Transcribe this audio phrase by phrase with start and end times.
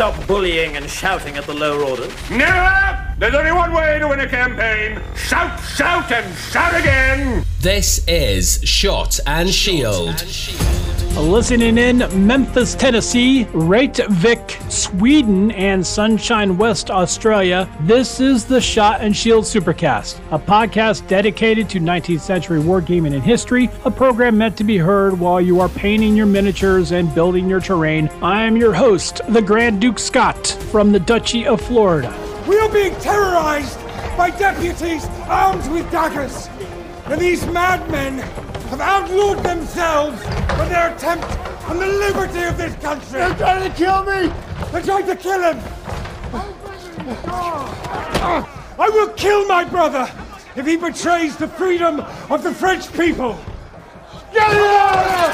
[0.00, 2.10] stop bullying and shouting at the lower orders?
[2.30, 3.14] Never!
[3.18, 4.98] There's only one way to win a campaign.
[5.14, 7.44] Shout, shout, and shout again!
[7.60, 10.24] This is Shot and Shield.
[11.16, 19.14] Listening in Memphis, Tennessee, Reykjavik, Sweden, and Sunshine West, Australia, this is the Shot and
[19.14, 24.64] Shield Supercast, a podcast dedicated to 19th century wargaming and history, a program meant to
[24.64, 28.08] be heard while you are painting your miniatures and building your terrain.
[28.22, 32.14] I am your host, the Grand Duke Scott from the Duchy of Florida.
[32.48, 33.78] We are being terrorized
[34.16, 36.48] by deputies armed with daggers,
[37.06, 38.24] and these madmen
[38.70, 41.26] have outlawed themselves for their attempt
[41.68, 43.18] on the liberty of this country.
[43.18, 44.32] They're trying to kill me.
[44.70, 45.60] They're trying to kill him.
[48.78, 50.08] I will kill my brother
[50.54, 52.00] if he betrays the freedom
[52.30, 53.36] of the French people.
[54.32, 55.30] Get it out!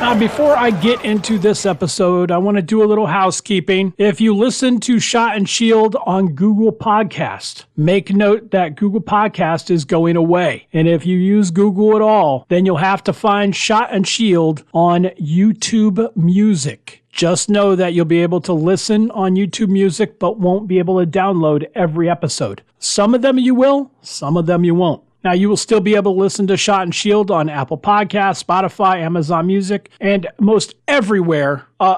[0.00, 3.92] Now, before I get into this episode, I want to do a little housekeeping.
[3.98, 9.72] If you listen to Shot and Shield on Google Podcast, make note that Google Podcast
[9.72, 10.68] is going away.
[10.72, 14.62] And if you use Google at all, then you'll have to find Shot and Shield
[14.72, 17.02] on YouTube Music.
[17.10, 21.04] Just know that you'll be able to listen on YouTube Music, but won't be able
[21.04, 22.62] to download every episode.
[22.78, 25.02] Some of them you will, some of them you won't.
[25.24, 28.44] Now, you will still be able to listen to Shot and Shield on Apple Podcasts,
[28.44, 31.96] Spotify, Amazon Music, and most everywhere, uh,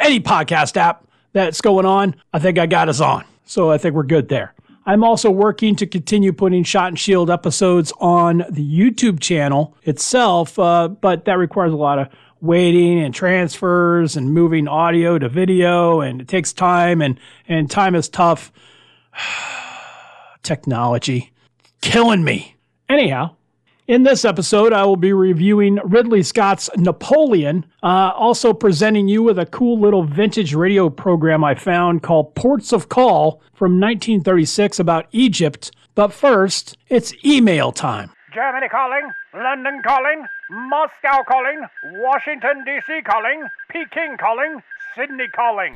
[0.00, 2.16] any podcast app that's going on.
[2.32, 3.24] I think I got us on.
[3.44, 4.54] So I think we're good there.
[4.86, 10.58] I'm also working to continue putting Shot and Shield episodes on the YouTube channel itself,
[10.58, 12.08] uh, but that requires a lot of
[12.40, 17.94] waiting and transfers and moving audio to video, and it takes time, and, and time
[17.94, 18.52] is tough.
[20.42, 21.32] Technology
[21.86, 22.56] killing me.
[22.88, 23.36] Anyhow,
[23.86, 29.38] in this episode, I will be reviewing Ridley Scott's Napoleon, uh, also presenting you with
[29.38, 35.06] a cool little vintage radio program I found called Ports of Call from 1936 about
[35.12, 35.70] Egypt.
[35.94, 38.10] But first, it's email time.
[38.34, 41.64] Germany calling, London calling, Moscow calling,
[42.02, 43.02] Washington, D.C.
[43.02, 44.60] calling, Peking calling,
[44.96, 45.72] Sydney calling.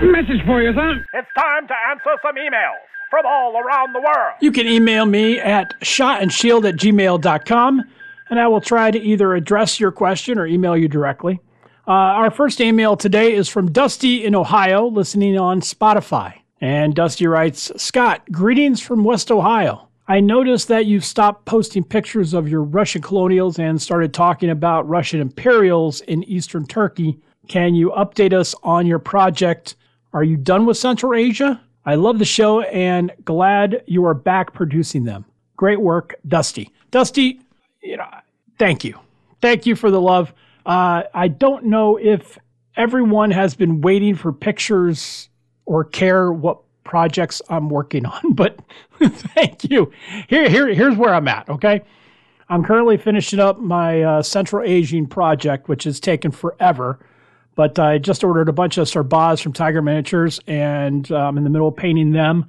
[0.00, 1.04] Message for you, sir.
[1.12, 4.34] It's time to answer some emails from all around the world.
[4.40, 7.84] You can email me at shotandshield at gmail.com,
[8.30, 11.40] and I will try to either address your question or email you directly.
[11.86, 16.34] Uh, our first email today is from Dusty in Ohio, listening on Spotify.
[16.60, 19.88] And Dusty writes Scott, greetings from West Ohio.
[20.06, 24.88] I noticed that you've stopped posting pictures of your Russian colonials and started talking about
[24.88, 27.18] Russian imperials in eastern Turkey.
[27.46, 29.76] Can you update us on your project?
[30.12, 31.60] Are you done with Central Asia?
[31.84, 35.24] I love the show and glad you are back producing them.
[35.56, 36.72] Great work, Dusty.
[36.90, 37.40] Dusty,
[37.82, 38.06] you know,
[38.58, 38.98] thank you.
[39.40, 40.32] Thank you for the love.
[40.66, 42.38] Uh, I don't know if
[42.76, 45.28] everyone has been waiting for pictures
[45.66, 48.58] or care what projects I'm working on, but
[49.00, 49.92] thank you.
[50.28, 51.48] Here, here, here's where I'm at.
[51.48, 51.82] Okay,
[52.48, 56.98] I'm currently finishing up my uh, Central Asian project, which has taken forever.
[57.58, 61.42] But I just ordered a bunch of Sarbaz from Tiger Miniatures, and I'm um, in
[61.42, 62.48] the middle of painting them.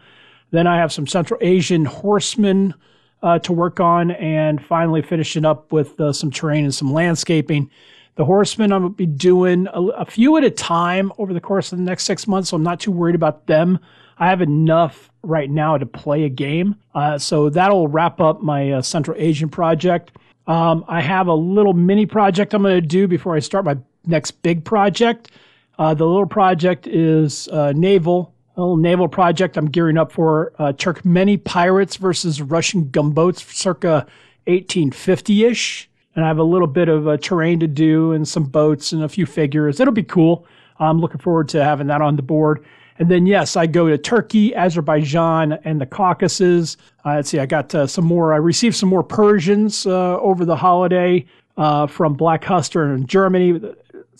[0.51, 2.75] Then I have some Central Asian horsemen
[3.23, 7.71] uh, to work on, and finally finishing up with uh, some terrain and some landscaping.
[8.17, 11.41] The horsemen I'm going to be doing a, a, few at a time over the
[11.41, 13.79] course of the next six months, so I'm not too worried about them.
[14.19, 18.73] I have enough right now to play a game, uh, so that'll wrap up my
[18.73, 20.11] uh, Central Asian project.
[20.45, 23.77] Um, I have a little mini project I'm going to do before I start my
[24.09, 25.31] next big project.
[25.77, 30.51] Uh, the little project is uh, naval, a little naval project I'm gearing up for
[30.59, 34.05] uh, Turkmeni pirates versus Russian gunboats circa
[34.45, 35.89] 1850 ish.
[36.15, 39.03] And I have a little bit of a terrain to do and some boats and
[39.03, 39.79] a few figures.
[39.79, 40.45] It'll be cool.
[40.79, 42.65] I'm looking forward to having that on the board.
[42.97, 46.75] And then, yes, I go to Turkey, Azerbaijan, and the Caucasus.
[47.05, 50.43] Uh, let's see, I got uh, some more, I received some more Persians uh, over
[50.43, 51.25] the holiday
[51.55, 53.61] uh, from Black Hussar in Germany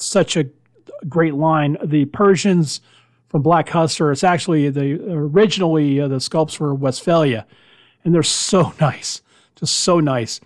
[0.01, 0.46] such a
[1.07, 1.78] great line.
[1.84, 2.81] The Persians
[3.28, 7.46] from Black Hussar, it's actually the originally uh, the sculpts were Westfalia,
[8.04, 9.22] and they're so nice,
[9.56, 10.42] just so nice,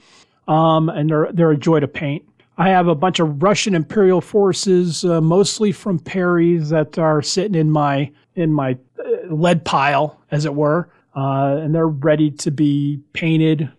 [0.47, 2.23] um, and they're they're a joy to paint.
[2.57, 7.55] I have a bunch of Russian Imperial forces, uh, mostly from Perry's, that are sitting
[7.55, 12.51] in my in my uh, lead pile, as it were, uh, and they're ready to
[12.51, 13.71] be painted,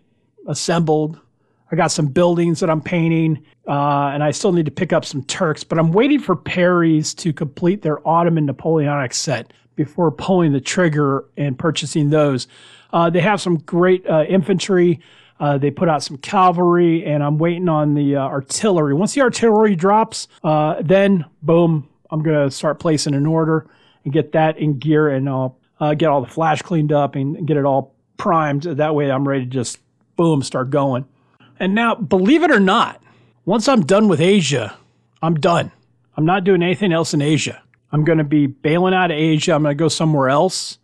[0.47, 1.19] assembled,
[1.71, 5.03] I got some buildings that I'm painting, uh, and I still need to pick up
[5.03, 10.53] some Turks, but I'm waiting for Perry's to complete their Ottoman Napoleonic set before pulling
[10.53, 12.47] the trigger and purchasing those.
[12.93, 14.99] Uh, they have some great uh, infantry.
[15.39, 18.93] Uh, they put out some cavalry, and I'm waiting on the uh, artillery.
[18.93, 23.67] Once the artillery drops, uh, then boom, I'm gonna start placing an order
[24.05, 25.57] and get that in gear, and I'll
[25.97, 28.63] get all the flash cleaned up and get it all primed.
[28.63, 29.79] That way, I'm ready to just
[30.15, 31.05] boom start going.
[31.59, 33.01] And now, believe it or not,
[33.45, 34.77] once I'm done with Asia,
[35.21, 35.71] I'm done.
[36.17, 37.61] I'm not doing anything else in Asia.
[37.91, 39.53] I'm going to be bailing out of Asia.
[39.53, 40.79] I'm going to go somewhere else,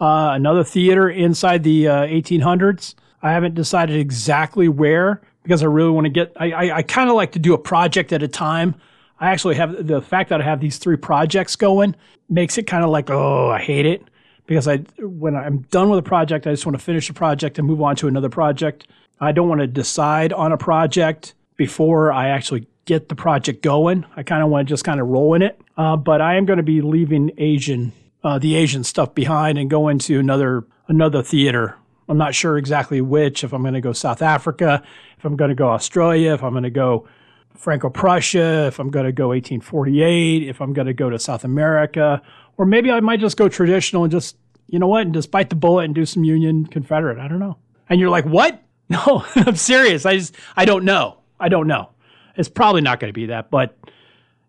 [0.00, 2.94] uh, another theater inside the uh, 1800s.
[3.22, 6.32] I haven't decided exactly where because I really want to get.
[6.36, 8.74] I, I, I kind of like to do a project at a time.
[9.18, 11.94] I actually have the fact that I have these three projects going
[12.28, 14.02] makes it kind of like oh I hate it
[14.46, 17.58] because I when I'm done with a project I just want to finish the project
[17.58, 18.86] and move on to another project.
[19.20, 24.04] I don't want to decide on a project before I actually get the project going.
[24.16, 25.60] I kind of want to just kind of roll in it.
[25.76, 27.92] Uh, but I am going to be leaving Asian,
[28.24, 31.76] uh, the Asian stuff behind and go into another another theater.
[32.08, 33.42] I'm not sure exactly which.
[33.42, 34.82] If I'm going to go South Africa,
[35.18, 37.08] if I'm going to go Australia, if I'm going to go
[37.56, 42.22] Franco-Prussia, if I'm going to go 1848, if I'm going to go to South America,
[42.56, 44.36] or maybe I might just go traditional and just
[44.68, 47.18] you know what, and just bite the bullet and do some Union Confederate.
[47.18, 47.56] I don't know.
[47.88, 48.62] And you're like, what?
[48.90, 50.06] No, I'm serious.
[50.06, 51.18] I just I don't know.
[51.40, 51.90] I don't know.
[52.36, 53.76] It's probably not going to be that, but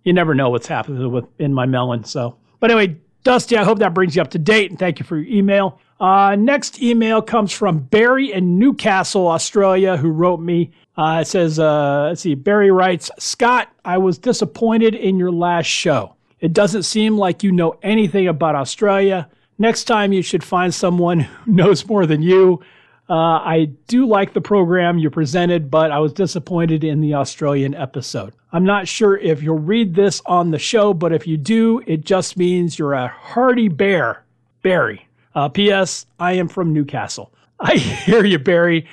[0.03, 2.03] you never know what's happening with in my melon.
[2.03, 5.05] So, but anyway, Dusty, I hope that brings you up to date, and thank you
[5.05, 5.79] for your email.
[5.99, 10.71] Uh, next email comes from Barry in Newcastle, Australia, who wrote me.
[10.95, 15.65] Uh, it says, uh, let's see, Barry writes, Scott, I was disappointed in your last
[15.65, 16.15] show.
[16.39, 19.27] It doesn't seem like you know anything about Australia.
[19.57, 22.61] Next time, you should find someone who knows more than you.
[23.09, 27.73] Uh, I do like the program you presented, but I was disappointed in the Australian
[27.73, 28.33] episode.
[28.51, 32.03] I'm not sure if you'll read this on the show, but if you do, it
[32.03, 34.23] just means you're a hardy bear.
[34.61, 35.07] Barry.
[35.33, 36.05] Uh, P.S.
[36.19, 37.31] I am from Newcastle.
[37.59, 38.87] I hear you, Barry.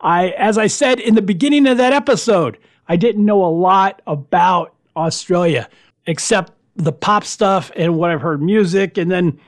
[0.00, 2.56] I, as I said in the beginning of that episode,
[2.88, 5.68] I didn't know a lot about Australia
[6.06, 9.38] except the pop stuff and what I've heard music and then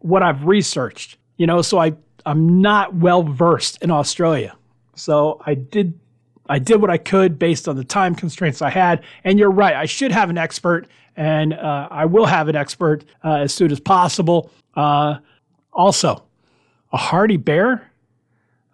[0.00, 1.16] what I've researched.
[1.36, 1.94] You know, so I
[2.26, 4.56] I'm not well versed in Australia.
[4.94, 5.98] So I did
[6.50, 9.04] I did what I could based on the time constraints I had.
[9.22, 13.04] And you're right, I should have an expert, and uh, I will have an expert
[13.24, 14.50] uh, as soon as possible.
[14.74, 15.18] Uh,
[15.72, 16.24] also,
[16.92, 17.88] a hardy bear.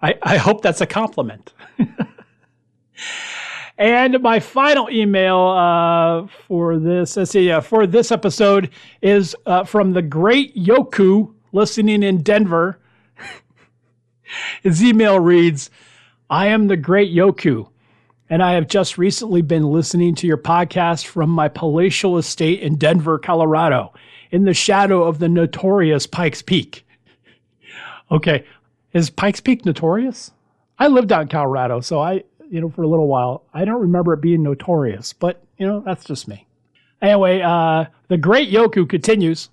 [0.00, 1.52] I, I hope that's a compliment.
[3.78, 8.70] and my final email uh, for this, let's see, for this episode
[9.02, 12.80] is uh, from the great Yoku listening in Denver.
[14.62, 15.70] His email reads
[16.28, 17.68] I am the great Yoku,
[18.28, 22.76] and I have just recently been listening to your podcast from my palatial estate in
[22.76, 23.92] Denver, Colorado,
[24.30, 26.84] in the shadow of the notorious Pikes Peak.
[28.10, 28.44] Okay,
[28.92, 30.32] is Pikes Peak notorious?
[30.78, 33.80] I lived out in Colorado, so I, you know, for a little while, I don't
[33.80, 36.46] remember it being notorious, but, you know, that's just me.
[37.00, 39.50] Anyway, uh, the great Yoku continues.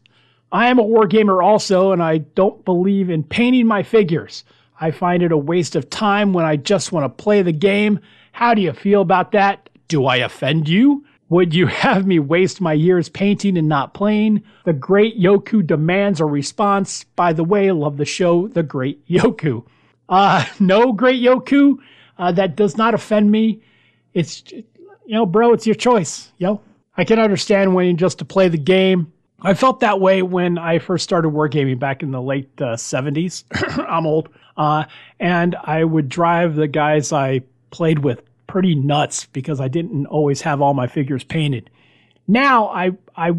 [0.51, 4.43] I am a wargamer also, and I don't believe in painting my figures.
[4.83, 8.01] I find it a waste of time when I just want to play the game.
[8.33, 9.69] How do you feel about that?
[9.87, 11.05] Do I offend you?
[11.29, 14.43] Would you have me waste my years painting and not playing?
[14.65, 17.05] The Great Yoku demands a response.
[17.15, 19.65] By the way, love the show, The Great Yoku.
[20.09, 21.77] Uh, no, Great Yoku,
[22.17, 23.61] uh, that does not offend me.
[24.13, 24.65] It's, you
[25.07, 26.59] know, bro, it's your choice, yo.
[26.97, 29.13] I can understand wanting just to play the game.
[29.43, 33.45] I felt that way when I first started wargaming back in the late uh, 70s.
[33.87, 34.27] I'm old.
[34.55, 34.85] Uh,
[35.19, 37.41] and I would drive the guys I
[37.71, 41.69] played with pretty nuts because I didn't always have all my figures painted.
[42.27, 43.31] Now I, I,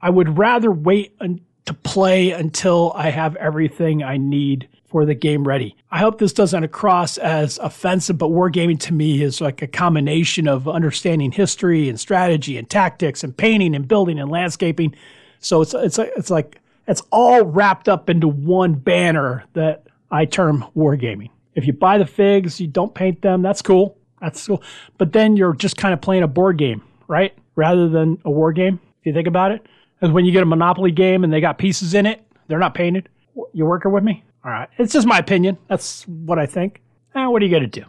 [0.00, 5.14] I would rather wait un- to play until I have everything I need for the
[5.14, 5.76] game ready.
[5.90, 10.48] I hope this doesn't across as offensive, but wargaming to me is like a combination
[10.48, 14.94] of understanding history and strategy and tactics and painting and building and landscaping
[15.42, 20.64] so it's it's it's like it's all wrapped up into one banner that I term
[20.76, 21.30] wargaming.
[21.54, 23.98] If you buy the figs, you don't paint them, that's cool.
[24.20, 24.62] That's cool.
[24.98, 27.34] But then you're just kind of playing a board game, right?
[27.56, 29.66] Rather than a war game, if you think about it.
[30.00, 32.74] As when you get a Monopoly game and they got pieces in it, they're not
[32.74, 33.08] painted.
[33.52, 34.22] You're working with me?
[34.44, 34.68] All right.
[34.78, 35.58] It's just my opinion.
[35.68, 36.82] That's what I think.
[37.14, 37.86] Eh, what are you going to do?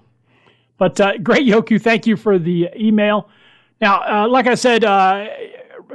[0.77, 1.81] But uh, great, Yoku.
[1.81, 3.29] Thank you for the email.
[3.81, 5.27] Now, uh, like I said, uh,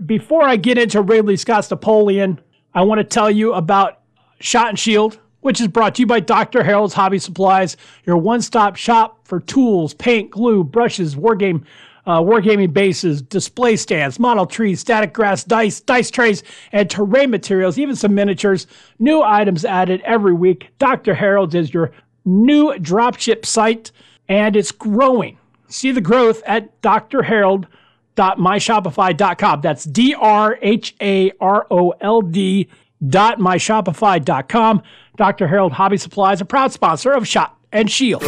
[0.05, 2.41] before I get into Ridley Scott's Napoleon,
[2.75, 4.01] I want to tell you about
[4.41, 6.63] Shot and Shield, which is brought to you by Dr.
[6.63, 11.65] Harold's Hobby Supplies, your one-stop shop for tools, paint, glue, brushes, wargame,
[12.07, 16.43] uh, wargaming bases, display stands, model trees, static grass, dice, dice trays,
[16.73, 18.67] and terrain materials, even some miniatures.
[18.99, 20.71] New items added every week.
[20.79, 21.15] Dr.
[21.15, 21.93] Harold's is your
[22.25, 23.93] new dropship site
[24.29, 25.39] and it's growing.
[25.69, 29.61] See the growth at drharold.myshopify.com.
[29.61, 32.69] That's D R H A R O L D
[33.07, 34.83] dot myshopify.com.
[35.19, 35.49] Dr.
[35.49, 38.23] Harold Hobby Supply is a proud sponsor of Shot and Shield.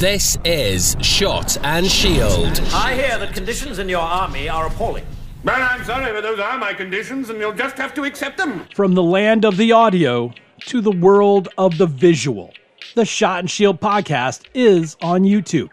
[0.00, 2.60] This is Shot and Shield.
[2.74, 5.06] I hear that conditions in your army are appalling.
[5.44, 8.66] Well, I'm sorry, but those are my conditions, and you'll just have to accept them.
[8.74, 10.34] From the land of the audio
[10.66, 12.52] to the world of the visual,
[12.96, 15.68] the Shot and Shield podcast is on YouTube.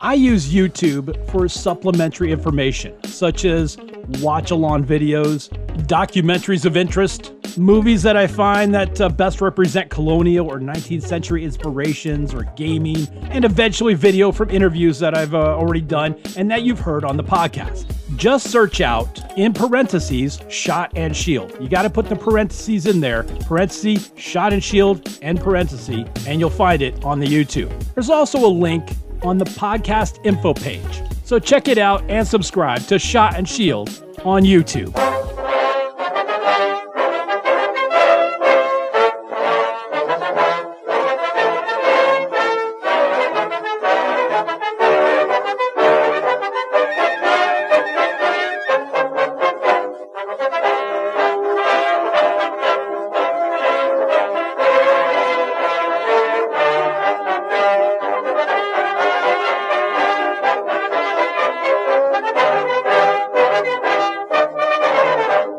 [0.00, 3.76] I use YouTube for supplementary information, such as
[4.20, 5.48] watch along videos,
[5.86, 11.44] documentaries of interest, movies that I find that uh, best represent colonial or 19th century
[11.44, 16.62] inspirations or gaming, and eventually video from interviews that I've uh, already done and that
[16.62, 17.92] you've heard on the podcast.
[18.16, 21.56] Just search out in parentheses shot and shield.
[21.60, 26.40] You got to put the parentheses in there, parenthesis, shot and shield, and parenthesis, and
[26.40, 27.70] you'll find it on the YouTube.
[27.94, 28.90] There's also a link
[29.26, 31.02] on the podcast info page.
[31.24, 33.88] So check it out and subscribe to Shot and Shield
[34.24, 34.94] on YouTube.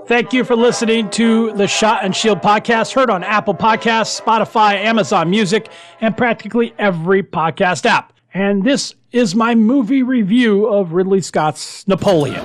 [0.08, 4.76] Thank you for listening to the Shot and Shield podcast, heard on Apple Podcasts, Spotify,
[4.76, 5.68] Amazon Music,
[6.00, 8.14] and practically every podcast app.
[8.34, 12.40] And this is my movie review of Ridley Scott's Napoleon.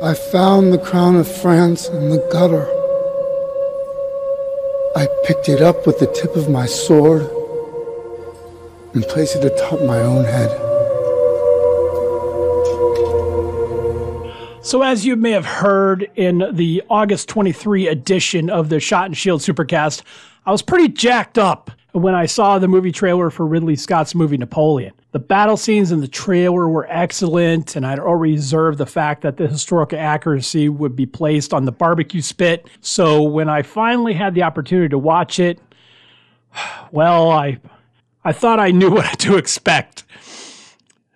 [0.00, 2.68] I found the crown of France in the gutter.
[4.94, 7.22] I picked it up with the tip of my sword
[8.94, 10.65] and placed it atop my own head.
[14.66, 19.16] So, as you may have heard in the August 23 edition of the Shot and
[19.16, 20.02] Shield Supercast,
[20.44, 24.36] I was pretty jacked up when I saw the movie trailer for Ridley Scott's movie
[24.36, 24.92] Napoleon.
[25.12, 29.36] The battle scenes in the trailer were excellent, and I'd already reserved the fact that
[29.36, 32.68] the historical accuracy would be placed on the barbecue spit.
[32.80, 35.60] So, when I finally had the opportunity to watch it,
[36.90, 37.60] well, I,
[38.24, 40.02] I thought I knew what to expect.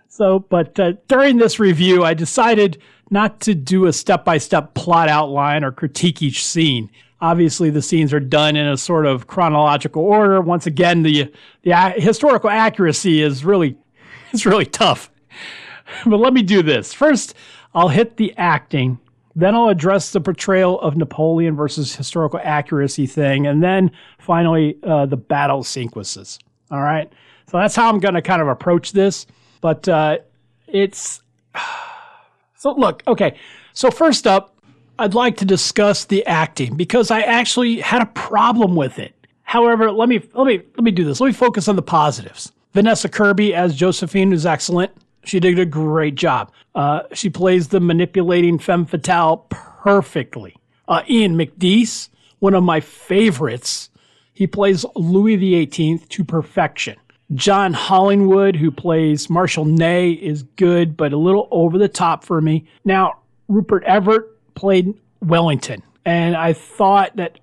[0.07, 2.80] So, but uh, during this review, I decided
[3.11, 6.90] not to do a step by step plot outline or critique each scene.
[7.21, 10.40] Obviously, the scenes are done in a sort of chronological order.
[10.40, 13.76] Once again, the the historical accuracy is really
[14.33, 15.11] it's really tough.
[16.07, 16.95] but let me do this.
[16.95, 17.35] First,
[17.75, 18.99] I'll hit the acting.
[19.37, 25.07] Then I'll address the portrayal of Napoleon versus historical accuracy thing, and then finally uh,
[25.07, 26.38] the battle sequences.
[26.71, 27.12] All right.
[27.47, 29.26] So that's how I'm going to kind of approach this.
[29.61, 30.19] But uh,
[30.69, 31.21] it's
[32.61, 33.38] so look, okay.
[33.73, 34.55] So first up,
[34.99, 39.14] I'd like to discuss the acting because I actually had a problem with it.
[39.45, 41.23] However, let me let me let me do this.
[41.23, 42.52] Let me focus on the positives.
[42.75, 44.93] Vanessa Kirby as Josephine is excellent.
[45.25, 46.52] She did a great job.
[46.75, 50.55] Uh, she plays the manipulating femme fatale perfectly.
[50.87, 53.88] Uh, Ian McNeice, one of my favorites,
[54.35, 56.97] he plays Louis XVIII to perfection.
[57.35, 62.41] John Hollingworth, who plays Marshal Ney, is good, but a little over the top for
[62.41, 62.67] me.
[62.85, 63.19] Now,
[63.49, 67.39] Rupert Everett played Wellington, and I thought that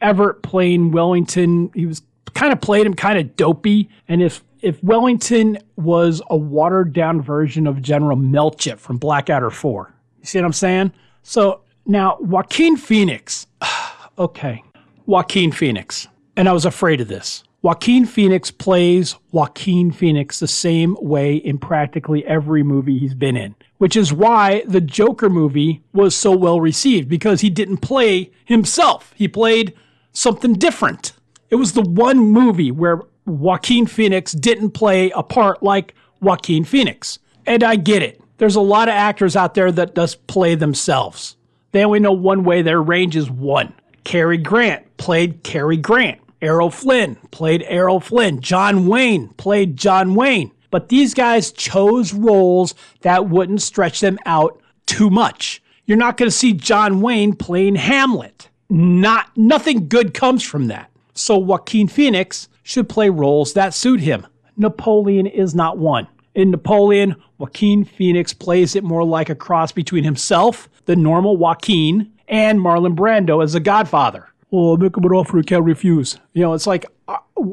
[0.00, 2.02] Everett playing Wellington, he was
[2.34, 3.88] kind of played him kind of dopey.
[4.08, 9.92] And if if Wellington was a watered down version of General Melchett from Blackadder 4,
[10.20, 10.92] you see what I'm saying?
[11.22, 13.46] So now Joaquin Phoenix,
[14.18, 14.62] okay,
[15.06, 17.44] Joaquin Phoenix, and I was afraid of this.
[17.64, 23.54] Joaquin Phoenix plays Joaquin Phoenix the same way in practically every movie he's been in,
[23.78, 29.14] which is why the Joker movie was so well received because he didn't play himself.
[29.16, 29.72] He played
[30.12, 31.14] something different.
[31.48, 37.18] It was the one movie where Joaquin Phoenix didn't play a part like Joaquin Phoenix.
[37.46, 38.20] And I get it.
[38.36, 41.38] There's a lot of actors out there that just play themselves.
[41.72, 43.72] They only know one way, their range is one.
[44.04, 46.20] Cary Grant played Cary Grant.
[46.44, 48.40] Errol Flynn played Errol Flynn.
[48.40, 50.52] John Wayne played John Wayne.
[50.70, 55.62] But these guys chose roles that wouldn't stretch them out too much.
[55.86, 58.50] You're not going to see John Wayne playing Hamlet.
[58.68, 60.90] Not nothing good comes from that.
[61.14, 64.26] So Joaquin Phoenix should play roles that suit him.
[64.56, 66.08] Napoleon is not one.
[66.34, 72.12] In Napoleon, Joaquin Phoenix plays it more like a cross between himself, the normal Joaquin,
[72.28, 74.28] and Marlon Brando as the Godfather.
[74.54, 76.18] Well, make him an offer he can't refuse.
[76.32, 77.18] You know, it's like, uh,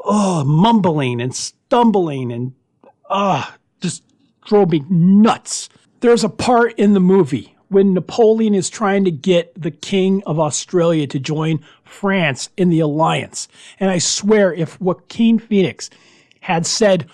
[0.00, 2.52] oh, mumbling and stumbling and,
[3.08, 4.02] ah, uh, just
[4.44, 5.68] drove me nuts.
[6.00, 10.38] There's a part in the movie when Napoleon is trying to get the King of
[10.38, 13.48] Australia to join France in the alliance.
[13.80, 15.90] And I swear, if Joaquin Phoenix
[16.40, 17.06] had said,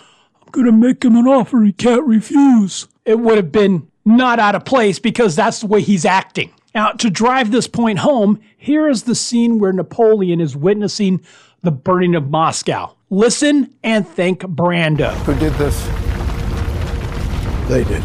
[0.43, 4.39] I'm going to make him an offer he can't refuse, it would have been not
[4.39, 6.53] out of place because that's the way he's acting.
[6.75, 11.21] Now, to drive this point home, here is the scene where Napoleon is witnessing
[11.63, 12.97] the burning of Moscow.
[13.11, 15.13] Listen and thank Brando.
[15.25, 15.81] Who did this?
[17.69, 18.03] They did.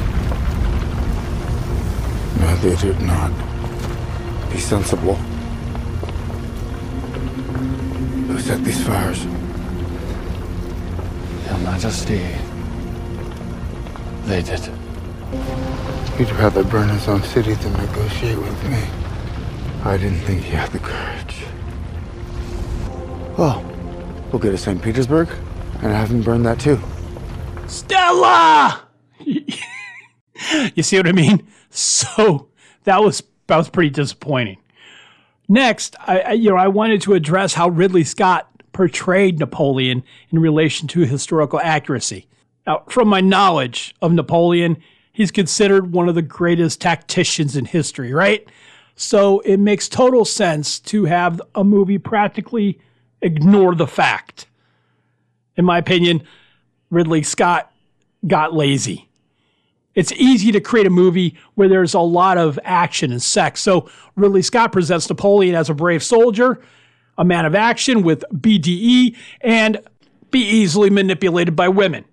[2.39, 3.31] No, they did not.
[4.51, 5.15] Be sensible.
[8.27, 9.25] Who set these fires?
[11.45, 12.23] Your Majesty.
[14.25, 14.69] They did.
[16.19, 18.83] He'd rather burn his own city than negotiate with me.
[19.85, 21.45] I didn't think he had the courage.
[23.38, 23.63] Well,
[24.29, 24.81] we'll go to St.
[24.81, 25.29] Petersburg
[25.81, 26.77] and have him burn that too.
[27.67, 28.81] Stella!
[29.19, 31.47] you see what I mean?
[31.69, 32.49] So
[32.83, 34.57] that was that was pretty disappointing.
[35.47, 40.39] Next, I, I you know I wanted to address how Ridley Scott portrayed Napoleon in
[40.39, 42.27] relation to historical accuracy.
[42.67, 44.83] Now, from my knowledge of Napoleon,
[45.19, 48.47] he's considered one of the greatest tacticians in history, right?
[48.95, 52.79] So it makes total sense to have a movie practically
[53.21, 54.47] ignore the fact.
[55.57, 56.23] In my opinion,
[56.89, 57.69] Ridley Scott
[58.27, 59.09] got lazy.
[59.93, 63.59] It's easy to create a movie where there's a lot of action and sex.
[63.59, 66.61] So Ridley Scott presents Napoleon as a brave soldier,
[67.17, 69.81] a man of action with BDE, and
[70.31, 72.05] be easily manipulated by women.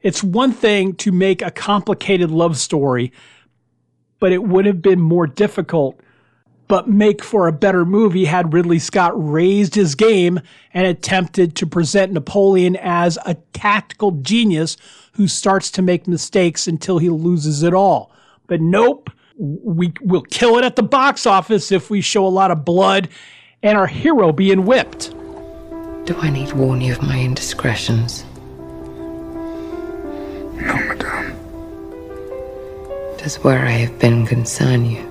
[0.00, 3.12] It's one thing to make a complicated love story,
[4.20, 5.98] but it would have been more difficult,
[6.68, 10.40] but make for a better movie had Ridley Scott raised his game
[10.72, 14.76] and attempted to present Napoleon as a tactical genius
[15.12, 18.12] who starts to make mistakes until he loses it all.
[18.46, 22.52] But nope, we will kill it at the box office if we show a lot
[22.52, 23.08] of blood
[23.62, 25.10] and our hero being whipped.
[26.06, 28.24] Do I need warn you of my indiscretions?
[30.68, 31.34] No, madame.
[33.16, 35.02] Does where I have been concern you?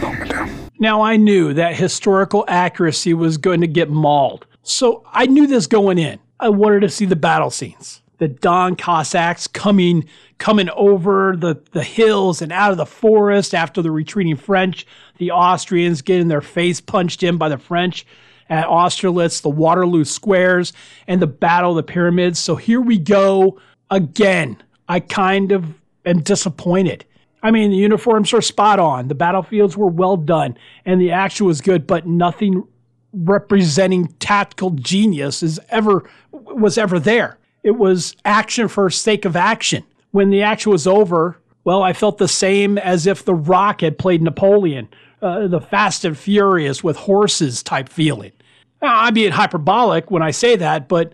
[0.00, 0.70] No, madame.
[0.78, 4.46] Now, I knew that historical accuracy was going to get mauled.
[4.62, 6.20] So I knew this going in.
[6.38, 8.00] I wanted to see the battle scenes.
[8.18, 10.08] The Don Cossacks coming
[10.38, 15.32] coming over the, the hills and out of the forest after the retreating French, the
[15.32, 18.06] Austrians getting their face punched in by the French
[18.48, 20.72] at Austerlitz, the Waterloo squares,
[21.06, 22.38] and the Battle of the Pyramids.
[22.38, 24.62] So here we go again.
[24.88, 25.74] I kind of
[26.06, 27.04] am disappointed.
[27.42, 31.46] I mean, the uniforms are spot on, the battlefields were well done, and the action
[31.46, 32.66] was good, but nothing
[33.12, 37.38] representing tactical genius is ever was ever there.
[37.62, 39.84] It was action for sake of action.
[40.10, 43.98] When the action was over, well, I felt the same as if The Rock had
[43.98, 44.88] played Napoleon,
[45.20, 48.32] uh, the Fast and Furious with horses type feeling.
[48.80, 51.12] Now, I'm being hyperbolic when I say that, but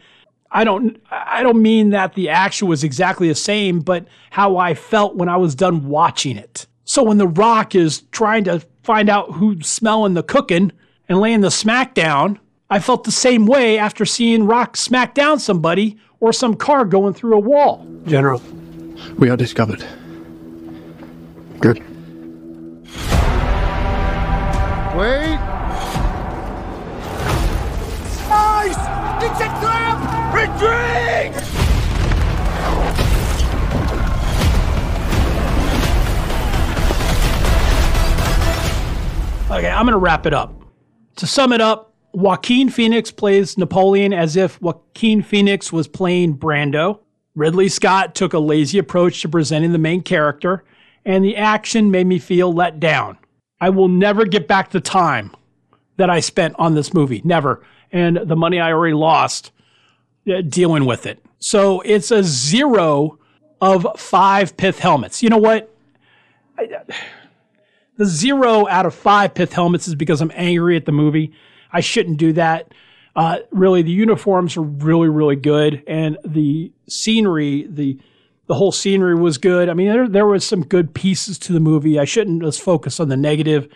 [0.52, 4.74] I don't I don't mean that the action was exactly the same, but how I
[4.74, 6.68] felt when I was done watching it.
[6.84, 10.70] So when The Rock is trying to find out who's smelling the cooking
[11.08, 12.38] and laying the smack down,
[12.70, 17.12] I felt the same way after seeing Rock smack down somebody or some car going
[17.12, 17.84] through a wall.
[18.06, 18.40] General,
[19.18, 19.84] we are discovered.
[21.60, 21.78] Good.
[24.94, 25.38] Wait!
[28.28, 28.80] Nice!
[29.22, 29.98] It's a trap!
[30.34, 31.34] Retreat!
[39.50, 40.52] Okay, I'm going to wrap it up.
[41.16, 46.98] To sum it up, Joaquin Phoenix plays Napoleon as if Joaquin Phoenix was playing Brando.
[47.34, 50.64] Ridley Scott took a lazy approach to presenting the main character,
[51.04, 53.18] and the action made me feel let down.
[53.60, 55.34] I will never get back the time
[55.96, 57.22] that I spent on this movie.
[57.24, 57.64] Never.
[57.92, 59.52] And the money I already lost
[60.28, 61.24] uh, dealing with it.
[61.38, 63.18] So it's a zero
[63.60, 65.22] of five pith helmets.
[65.22, 65.74] You know what?
[66.58, 66.68] I,
[67.96, 71.32] the zero out of five pith helmets is because I'm angry at the movie.
[71.72, 72.72] I shouldn't do that.
[73.16, 77.98] Uh, really, the uniforms are really, really good, and the scenery, the
[78.46, 79.68] the whole scenery was good.
[79.68, 81.98] I mean, there there was some good pieces to the movie.
[81.98, 83.68] I shouldn't just focus on the negative.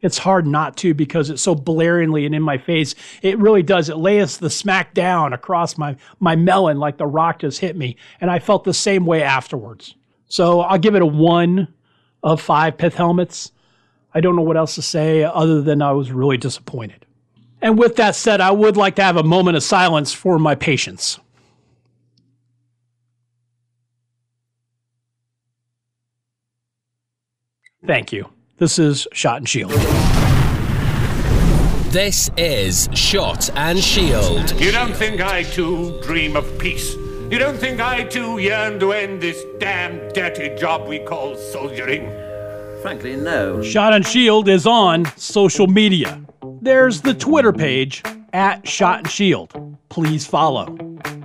[0.00, 2.94] It's hard not to because it's so blaringly and in my face.
[3.22, 3.88] It really does.
[3.88, 7.96] It lays the smack down across my my melon like the rock just hit me,
[8.20, 9.94] and I felt the same way afterwards.
[10.28, 11.68] So I'll give it a one
[12.22, 13.52] of five pith helmets.
[14.14, 17.04] I don't know what else to say other than I was really disappointed.
[17.60, 20.54] And with that said, I would like to have a moment of silence for my
[20.54, 21.18] patients.
[27.86, 28.28] Thank you.
[28.56, 29.72] This is Shot and Shield.
[31.92, 34.58] This is Shot and Shield.
[34.60, 36.94] You don't think I too dream of peace?
[37.30, 42.10] You don't think I too yearn to end this damn dirty job we call soldiering?
[42.80, 43.62] Frankly, no.
[43.62, 46.20] Shot and Shield is on social media.
[46.62, 48.02] There's the Twitter page
[48.34, 49.78] at Shot and Shield.
[49.88, 50.76] Please follow.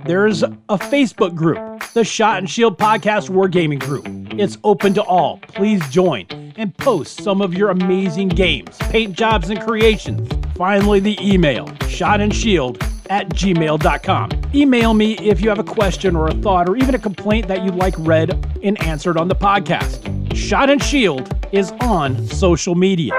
[0.06, 1.58] There's a Facebook group,
[1.92, 4.06] the Shot and Shield Podcast Wargaming Group.
[4.40, 5.38] It's open to all.
[5.48, 10.30] Please join and post some of your amazing games, paint jobs, and creations.
[10.56, 14.30] Finally, the email, shotandshield at gmail.com.
[14.54, 17.64] Email me if you have a question or a thought or even a complaint that
[17.64, 18.30] you'd like read
[18.62, 20.34] and answered on the podcast.
[20.34, 23.12] Shot and Shield is on social media.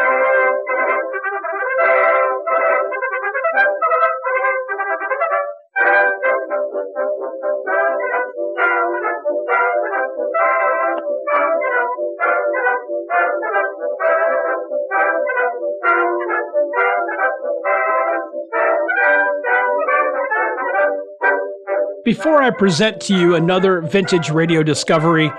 [22.12, 25.32] Before I present to you another vintage radio discovery,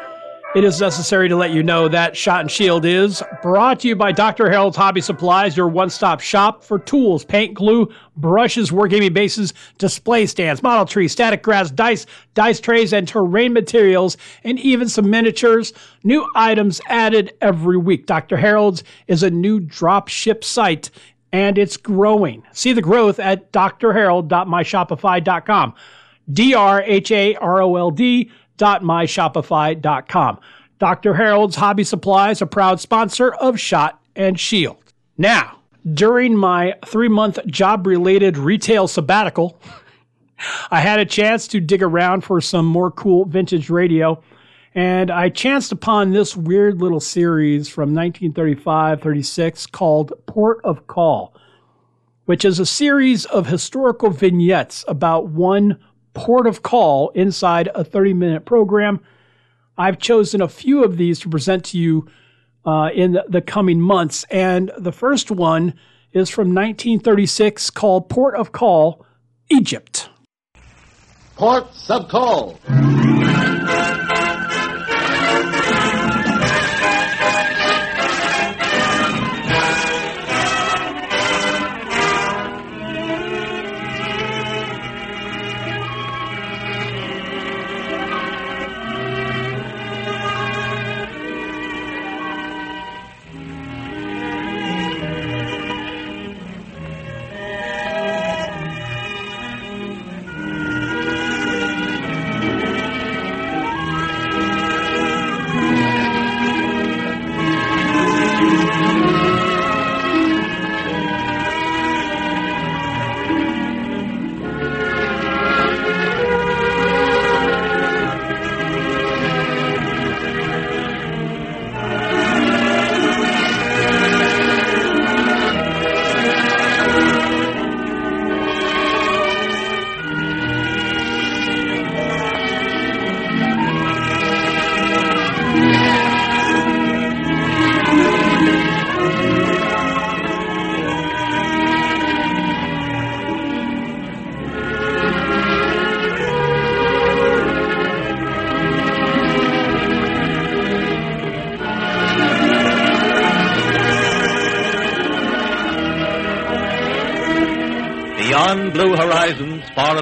[0.57, 3.95] it is necessary to let you know that Shot and Shield is brought to you
[3.95, 4.49] by Dr.
[4.49, 10.25] Harold's Hobby Supplies, your one stop shop for tools, paint, glue, brushes, wargaming bases, display
[10.25, 15.75] stands, model trees, static grass, dice, dice trays, and terrain materials, and even some miniatures.
[16.05, 18.07] New items added every week.
[18.07, 18.39] Dr.
[18.39, 20.89] Harold's is a new drop ship site
[21.35, 22.43] and it's growing.
[22.53, 25.75] See the growth at drharold.myshopify.com.
[26.31, 30.39] D R H A R O L D dot myshopify.com.
[30.79, 31.15] Dr.
[31.15, 34.93] Harold's Hobby Supplies, a proud sponsor of Shot and Shield.
[35.17, 35.59] Now,
[35.95, 39.61] during my three month job related retail sabbatical,
[40.71, 44.23] I had a chance to dig around for some more cool vintage radio,
[44.75, 51.35] and I chanced upon this weird little series from 1935 36 called Port of Call,
[52.25, 55.79] which is a series of historical vignettes about one
[56.15, 59.01] port of call inside a 30 minute program.
[59.77, 62.09] I've chosen a few of these to present to you
[62.65, 64.25] uh, in the, coming months.
[64.31, 65.75] And the first one
[66.13, 69.05] is from 1936 called Port of Call,
[69.51, 70.09] Egypt.
[71.37, 72.59] Ports of Call.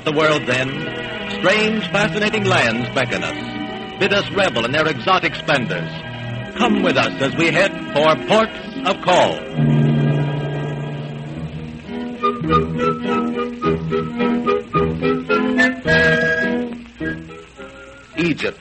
[0.04, 0.68] The world then,
[1.40, 5.90] strange, fascinating lands beckon us, bid us revel in their exotic splendors.
[6.56, 9.38] Come with us as we head for ports of call.
[18.18, 18.60] Egypt,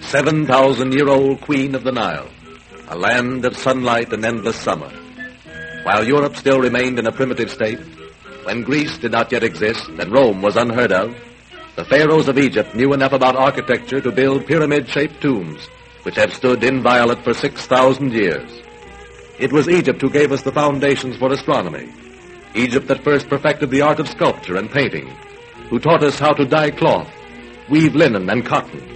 [0.00, 2.28] 7,000 year old queen of the Nile,
[2.88, 4.90] a land of sunlight and endless summer.
[5.84, 7.80] While Europe still remained in a primitive state,
[8.44, 11.14] when Greece did not yet exist and Rome was unheard of,
[11.76, 15.66] the pharaohs of Egypt knew enough about architecture to build pyramid-shaped tombs,
[16.04, 18.62] which have stood inviolate for 6,000 years.
[19.38, 21.92] It was Egypt who gave us the foundations for astronomy.
[22.54, 25.08] Egypt that first perfected the art of sculpture and painting,
[25.68, 27.10] who taught us how to dye cloth,
[27.68, 28.94] weave linen and cotton,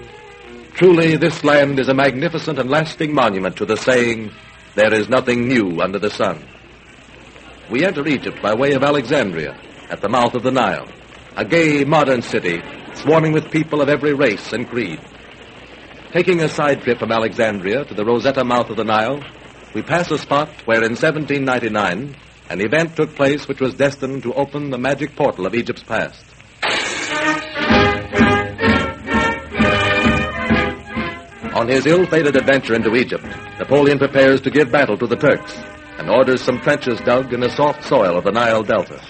[0.79, 4.31] Truly, this land is a magnificent and lasting monument to the saying,
[4.77, 6.41] there is nothing new under the sun.
[7.71, 9.55] We enter Egypt by way of Alexandria,
[9.91, 10.89] at the mouth of the Nile,
[11.37, 12.63] a gay, modern city
[12.95, 14.99] swarming with people of every race and creed.
[16.13, 19.23] Taking a side trip from Alexandria to the Rosetta mouth of the Nile,
[19.75, 22.17] we pass a spot where in 1799
[22.49, 26.25] an event took place which was destined to open the magic portal of Egypt's past.
[31.55, 33.27] On his ill-fated adventure into Egypt,
[33.59, 35.61] Napoleon prepares to give battle to the Turks
[35.99, 39.01] and orders some trenches dug in the soft soil of the Nile Delta.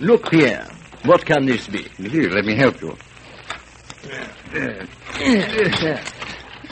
[0.00, 0.66] Look here.
[1.04, 1.82] What can this be?
[2.08, 2.96] Here, let me help you.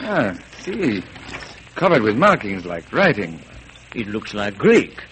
[0.03, 1.03] Ah, see.
[1.77, 3.41] Covered with markings like writing.
[3.95, 5.03] It looks like Greek.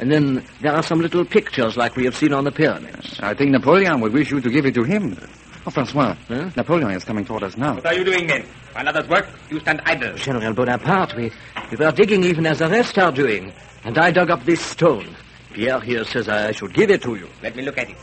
[0.00, 3.20] And then there are some little pictures like we have seen on the pyramids.
[3.20, 5.16] I think Napoleon would wish you to give it to him.
[5.64, 6.50] Oh, Francois, huh?
[6.56, 7.74] Napoleon is coming toward us now.
[7.74, 8.44] What are you doing, men?
[8.72, 10.14] While others work, you stand idle.
[10.16, 11.30] General Bonaparte, we,
[11.70, 13.52] we were digging even as the rest are doing.
[13.84, 15.14] And I dug up this stone.
[15.52, 17.28] Pierre here says I should give it to you.
[17.42, 17.96] Let me look at it.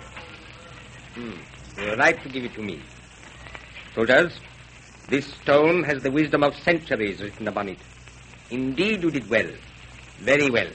[1.16, 1.32] Hmm.
[1.82, 2.82] You're right to give it to me.
[3.94, 4.40] Soldiers,
[5.10, 7.80] this stone has the wisdom of centuries written upon it.
[8.52, 9.50] Indeed, you did well.
[10.20, 10.70] Very well.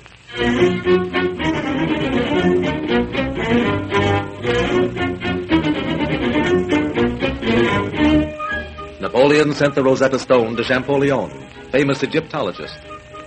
[9.04, 11.28] Napoleon sent the Rosetta Stone to Champollion,
[11.70, 12.78] famous Egyptologist,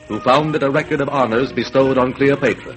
[0.07, 2.75] who found it a record of honors bestowed on Cleopatra.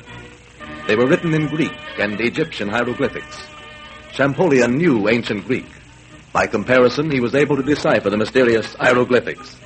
[0.86, 3.42] They were written in Greek and Egyptian hieroglyphics.
[4.12, 5.64] Champollion knew ancient Greek.
[6.34, 9.56] By comparison, he was able to decipher the mysterious hieroglyphics.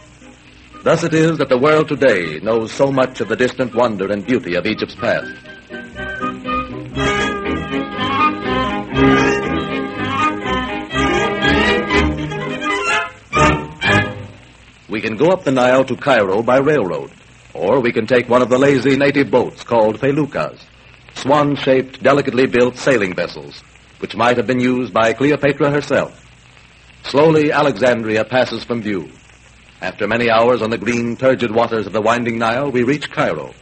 [0.85, 4.25] Thus it is that the world today knows so much of the distant wonder and
[4.25, 5.35] beauty of Egypt's past.
[14.95, 17.11] We can go up the Nile to Cairo by railroad,
[17.53, 20.61] or we can take one of the lazy native boats called feluccas,
[21.15, 23.61] swan-shaped, delicately built sailing vessels,
[23.99, 26.25] which might have been used by Cleopatra herself.
[27.03, 29.11] Slowly, Alexandria passes from view.
[29.83, 33.53] After many hours on the green, turgid waters of the winding Nile, we reach Cairo.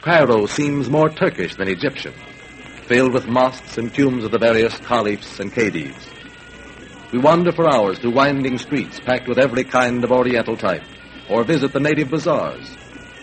[0.00, 2.14] Cairo seems more Turkish than Egyptian,
[2.86, 6.09] filled with mosques and tombs of the various caliphs and cadis.
[7.12, 10.84] We wander for hours through winding streets packed with every kind of Oriental type,
[11.28, 12.76] or visit the native bazaars.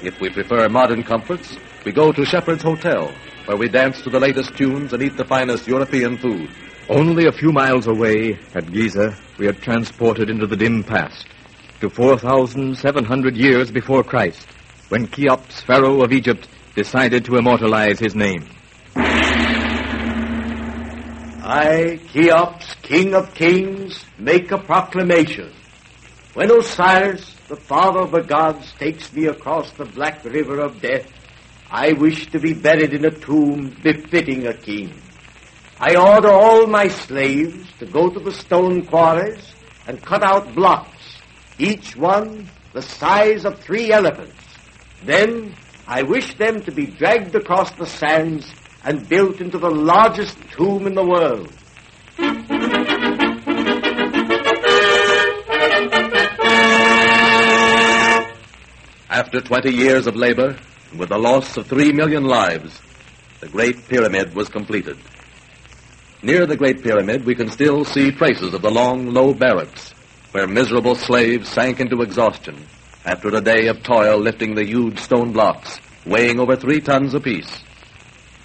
[0.04, 3.14] If we prefer modern comforts, we go to Shepheard's Hotel,
[3.46, 6.50] where we dance to the latest tunes and eat the finest European food.
[6.90, 11.26] Only a few miles away, at Giza, we are transported into the dim past
[11.80, 14.48] to 4,700 years before Christ,
[14.90, 18.50] when Cheops, Pharaoh of Egypt, decided to immortalize his name.
[21.50, 25.54] I, Cheops, King of Kings, make a proclamation.
[26.34, 31.10] When Osiris, the father of the gods, takes me across the black river of death,
[31.72, 35.02] I wish to be buried in a tomb befitting a king.
[35.80, 39.54] I order all my slaves to go to the stone quarries
[39.88, 41.22] and cut out blocks
[41.60, 44.44] each one the size of three elephants.
[45.06, 45.56] Then
[45.88, 48.52] I wish them to be dragged across the sands
[48.88, 51.52] and built into the largest tomb in the world.
[59.10, 60.58] After 20 years of labor,
[60.96, 62.82] with the loss of three million lives,
[63.42, 64.98] the Great Pyramid was completed.
[66.24, 69.92] Near the Great Pyramid, we can still see traces of the long, low barracks
[70.32, 72.66] where miserable slaves sank into exhaustion
[73.04, 77.67] after a day of toil lifting the huge stone blocks, weighing over three tons apiece.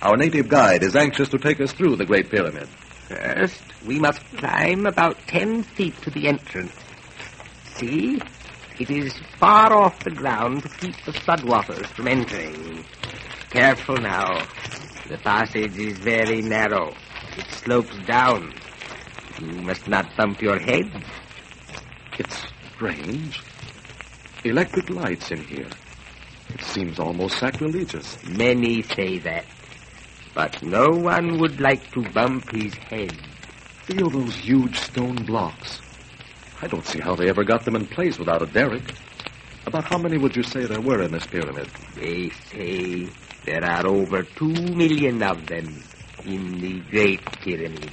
[0.03, 2.69] Our native guide is anxious to take us through the Great Pyramid.
[3.07, 6.75] First, we must climb about ten feet to the entrance.
[7.77, 8.21] See?
[8.81, 12.85] It is far off the ground to keep the floodwaters from entering.
[13.51, 14.45] Careful now.
[15.09, 16.95] The passage is very narrow.
[17.37, 18.53] It slopes down.
[19.41, 20.91] You must not bump your head.
[22.19, 22.43] It's
[22.75, 23.41] strange.
[24.43, 25.71] Electric lights in here.
[26.49, 28.19] It seems almost sacrilegious.
[28.25, 29.45] Many say that.
[30.35, 33.16] But no one would like to bump his head.
[33.85, 35.83] Feel those huge stone blocks.
[36.61, 38.95] I don't see how they ever got them in place without a derrick.
[39.66, 41.68] About how many would you say there were in this pyramid?
[41.97, 43.09] They say
[43.45, 45.83] there are over two million of them
[46.25, 47.90] in the Great Pyramid.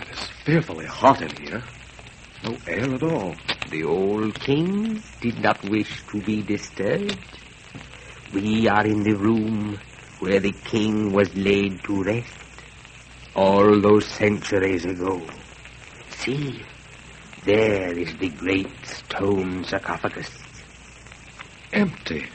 [0.00, 1.62] It is fearfully hot in here.
[2.42, 3.36] No air at all.
[3.70, 7.18] The old king did not wish to be disturbed.
[8.32, 9.78] We are in the room
[10.20, 12.32] where the king was laid to rest.
[13.34, 15.22] All those centuries ago.
[16.10, 16.62] See,
[17.44, 20.30] there is the great stone sarcophagus.
[21.72, 22.26] Empty.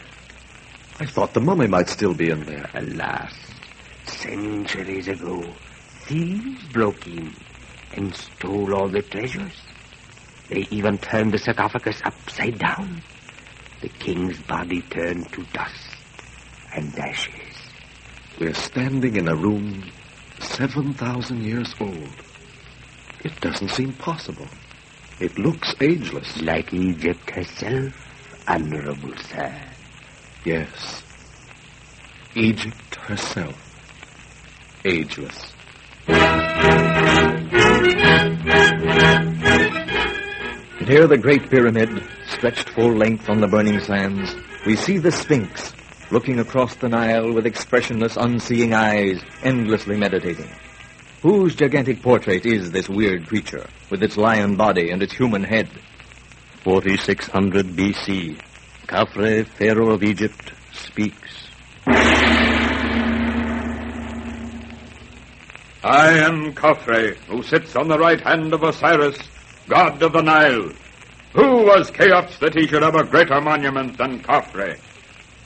[1.00, 2.70] I thought the mummy might still be in there.
[2.74, 3.34] Alas,
[4.06, 5.44] centuries ago,
[6.06, 7.34] thieves broke in
[7.94, 9.62] and stole all the treasures.
[10.50, 13.04] They even turned the sarcophagus upside down.
[13.82, 15.98] The king's body turned to dust
[16.74, 17.45] and ashes.
[18.38, 19.84] We're standing in a room
[20.40, 22.10] 7,000 years old.
[23.24, 24.48] It doesn't seem possible.
[25.22, 26.42] It looks ageless.
[26.42, 27.94] Like Egypt herself,
[28.46, 29.62] honorable sir.
[30.44, 31.02] Yes.
[32.36, 33.56] Egypt herself.
[34.84, 35.54] Ageless.
[40.86, 45.74] Near the Great Pyramid, stretched full length on the burning sands, we see the Sphinx,
[46.12, 50.50] looking across the Nile with expressionless, unseeing eyes, endlessly meditating.
[51.22, 55.70] Whose gigantic portrait is this weird creature, with its lion body and its human head?
[56.64, 58.40] 4600 BC.
[58.88, 61.48] Khafre, Pharaoh of Egypt, speaks.
[65.84, 69.18] I am Khafre, who sits on the right hand of Osiris,
[69.68, 70.70] god of the Nile.
[71.34, 74.80] Who was Cheops that he should have a greater monument than Khafre?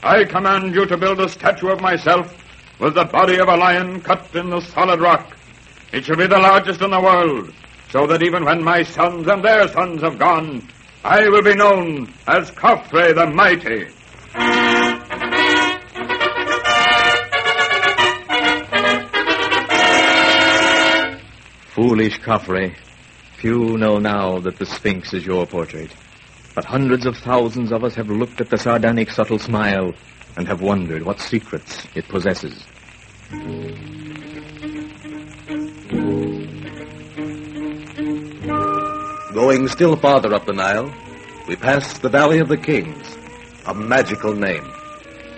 [0.02, 2.34] I command you to build a statue of myself
[2.78, 5.36] with the body of a lion cut in the solid rock.
[5.92, 7.52] It shall be the largest in the world,
[7.90, 10.66] so that even when my sons and their sons have gone,
[11.04, 13.88] I will be known as Khafre the Mighty.
[21.74, 22.74] Foolish Khafre,
[23.36, 25.90] few know now that the Sphinx is your portrait.
[26.54, 29.94] But hundreds of thousands of us have looked at the sardonic subtle smile
[30.36, 32.64] and have wondered what secrets it possesses.
[39.32, 40.92] Going still farther up the Nile,
[41.46, 43.16] we pass the Valley of the Kings,
[43.66, 44.68] a magical name.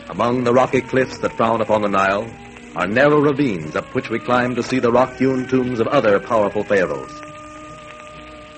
[0.09, 2.27] Among the rocky cliffs that frown upon the Nile
[2.75, 6.65] are narrow ravines up which we climb to see the rock-hewn tombs of other powerful
[6.65, 7.13] pharaohs.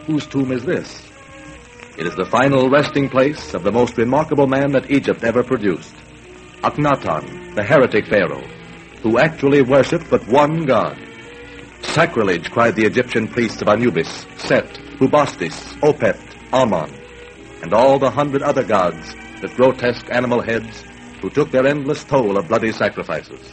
[0.07, 1.04] Whose tomb is this?
[1.97, 5.95] It is the final resting place of the most remarkable man that Egypt ever produced,
[6.63, 8.43] Akhenaton, the heretic pharaoh,
[9.03, 10.99] who actually worshipped but one god.
[11.83, 14.67] Sacrilege, cried the Egyptian priests of Anubis, Set,
[14.99, 16.19] Bubastis, Opet,
[16.53, 16.91] Amon,
[17.63, 20.83] and all the hundred other gods with grotesque animal heads
[21.21, 23.53] who took their endless toll of bloody sacrifices.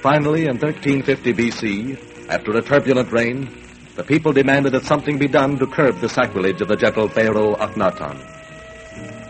[0.00, 3.63] Finally, in 1350 BC, after a turbulent reign,
[3.94, 7.54] the people demanded that something be done to curb the sacrilege of the gentle Pharaoh
[7.54, 8.16] Akhenaton.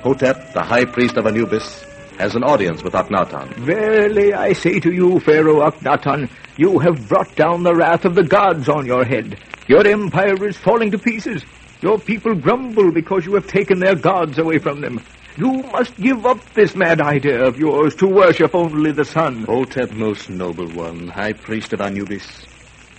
[0.01, 1.85] Hotep, the high priest of Anubis,
[2.19, 3.53] has an audience with Akhenaton.
[3.57, 8.23] Verily, I say to you, Pharaoh Akhenaton, you have brought down the wrath of the
[8.23, 9.39] gods on your head.
[9.69, 11.45] Your empire is falling to pieces.
[11.83, 15.03] Your people grumble because you have taken their gods away from them.
[15.37, 19.43] You must give up this mad idea of yours to worship only the sun.
[19.45, 22.47] Hotep, most noble one, high priest of Anubis,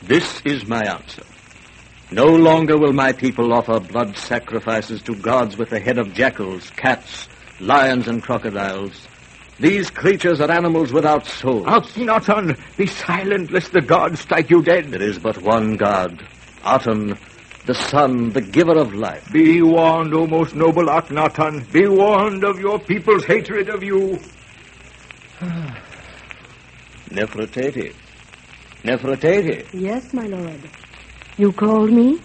[0.04, 1.23] this is my answer.
[2.11, 6.69] No longer will my people offer blood sacrifices to gods with the head of jackals,
[6.71, 7.27] cats,
[7.59, 9.07] lions, and crocodiles.
[9.59, 11.63] These creatures are animals without soul.
[11.65, 14.91] Akhenaton, be silent lest the gods strike you dead.
[14.91, 16.21] There is but one god,
[16.65, 17.17] Aten,
[17.65, 19.31] the sun, the giver of life.
[19.31, 21.71] Be warned, O most noble Akhenaton.
[21.71, 24.19] Be warned of your people's hatred of you.
[27.09, 27.95] Nefertiti.
[28.83, 29.67] Nefertiti.
[29.73, 30.61] Yes, my lord.
[31.38, 32.17] You called me?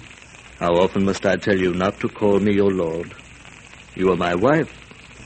[0.61, 3.13] How often must I tell you not to call me your lord?
[3.97, 4.71] You are my wife.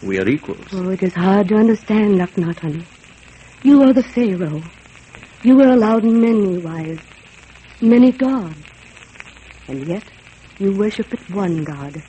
[0.03, 0.68] We are equals.
[0.73, 2.87] Oh, it is hard to understand, Akhenaton.
[3.62, 4.62] You are the Pharaoh.
[5.42, 7.03] You were allowed many wives,
[7.83, 8.57] many gods.
[9.68, 10.03] And yet,
[10.59, 12.03] you worship but one God,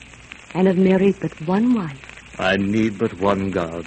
[0.54, 2.00] and have married but one wife.
[2.38, 3.86] I need but one God.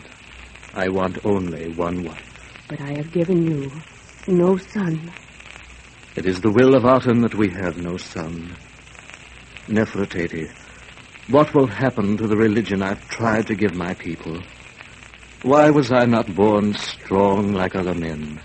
[0.76, 2.68] I want only one wife.
[2.68, 3.72] But I have given you
[4.28, 5.12] no son.
[6.20, 8.54] It is the will of Aten that we have no son.
[9.70, 10.52] Nefertiti,
[11.30, 14.42] what will happen to the religion I've tried to give my people?
[15.44, 18.42] Why was I not born strong like other men?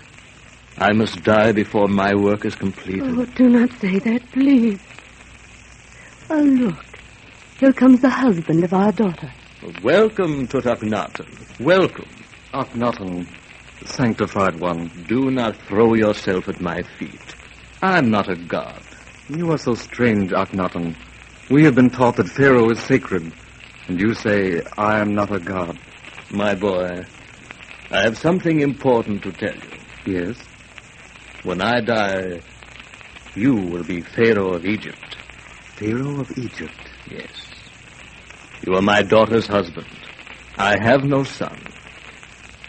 [0.77, 3.13] I must die before my work is completed.
[3.13, 4.79] Oh, do not say that, please.
[6.29, 6.85] Oh, look.
[7.59, 9.33] Here comes the husband of our daughter.
[9.83, 11.59] Welcome, Tutankhaten.
[11.59, 12.07] Welcome.
[12.53, 13.27] Akhenaten,
[13.85, 14.87] sanctified one.
[15.09, 17.35] Do not throw yourself at my feet.
[17.81, 18.81] I'm not a god.
[19.29, 20.95] You are so strange, Akhenaten.
[21.49, 23.31] We have been taught that Pharaoh is sacred,
[23.87, 25.79] and you say, I am not a god.
[26.31, 27.03] My boy,
[27.91, 29.71] I have something important to tell you.
[30.05, 30.37] Yes?
[31.43, 32.41] When I die,
[33.35, 35.17] You will be Pharaoh of Egypt.
[35.75, 36.89] Pharaoh of Egypt?
[37.11, 37.29] Yes.
[38.65, 39.87] You are my daughter's husband.
[40.57, 41.59] I have no son.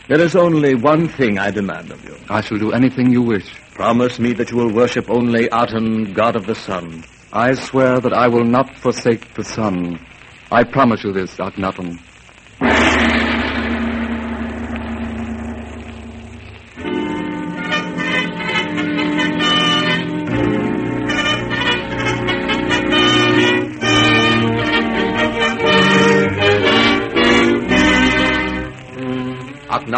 [0.09, 2.17] There is only one thing I demand of you.
[2.31, 3.53] I shall do anything you wish.
[3.75, 7.03] Promise me that you will worship only Aten, god of the sun.
[7.33, 9.99] I swear that I will not forsake the sun.
[10.53, 11.99] I promise you this, Akhenaten.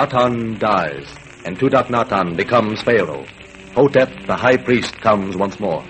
[0.09, 3.27] Akhenaten dies, and Tutankhaten becomes Pharaoh.
[3.75, 5.83] Hotep, the high priest, comes once more.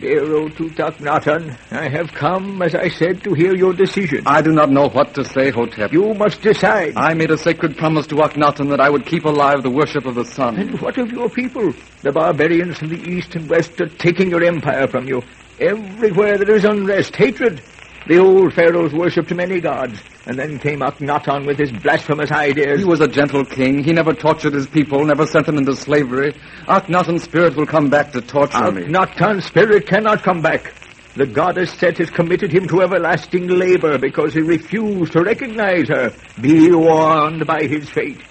[0.00, 4.24] Pharaoh Tutankhaten, I have come, as I said, to hear your decision.
[4.26, 5.92] I do not know what to say, Hotep.
[5.92, 6.94] You must decide.
[6.96, 10.16] I made a sacred promise to Akhenaten that I would keep alive the worship of
[10.16, 10.58] the sun.
[10.58, 11.72] And what of your people?
[12.02, 15.22] The barbarians from the east and west are taking your empire from you.
[15.60, 17.62] Everywhere there is unrest, hatred.
[18.06, 22.78] The old pharaohs worshipped many gods, and then came Akhenaten with his blasphemous ideas.
[22.78, 23.82] He was a gentle king.
[23.82, 26.32] He never tortured his people, never sent them into slavery.
[26.68, 28.82] Akhenaten's spirit will come back to torture me.
[28.84, 30.72] Akhenaten's spirit cannot come back.
[31.16, 36.14] The goddess Set has committed him to everlasting labor because he refused to recognize her.
[36.40, 38.22] Be warned by his fate.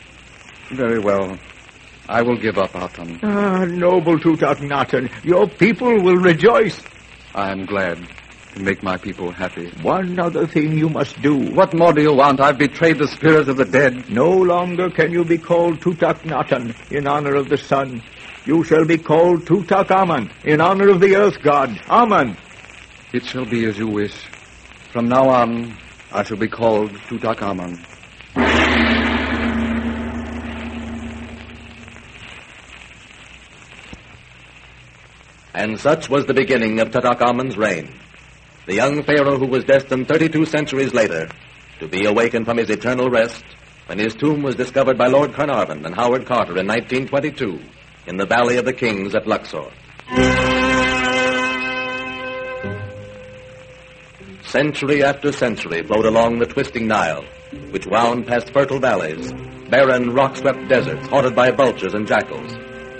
[0.69, 1.37] Very well.
[2.07, 3.19] I will give up Aten.
[3.23, 6.81] Ah, noble Tutankhaten, your people will rejoice.
[7.33, 8.07] I am glad
[8.55, 9.69] to make my people happy.
[9.81, 11.35] One other thing you must do.
[11.35, 12.39] What more do you want?
[12.39, 14.09] I've betrayed the spirit of the dead.
[14.09, 18.01] No longer can you be called Tutankhaten in honor of the sun.
[18.45, 22.37] You shall be called Tutankhamen in honor of the earth god, Amen.
[23.13, 24.15] It shall be as you wish.
[24.91, 25.77] From now on,
[26.11, 27.83] I shall be called Tutankhamen.
[35.53, 37.99] And such was the beginning of Tutankhamun's reign.
[38.65, 41.29] The young pharaoh who was destined 32 centuries later
[41.79, 43.43] to be awakened from his eternal rest
[43.85, 47.59] when his tomb was discovered by Lord Carnarvon and Howard Carter in 1922
[48.07, 49.69] in the Valley of the Kings at Luxor.
[54.47, 57.23] Century after century flowed along the twisting Nile,
[57.69, 59.31] which wound past fertile valleys,
[59.69, 62.57] barren, rock-swept deserts haunted by vultures and jackals,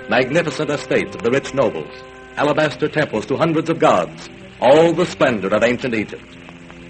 [0.09, 2.03] magnificent estates of the rich nobles,
[2.35, 4.29] alabaster temples to hundreds of gods,
[4.59, 6.37] all the splendor of ancient Egypt.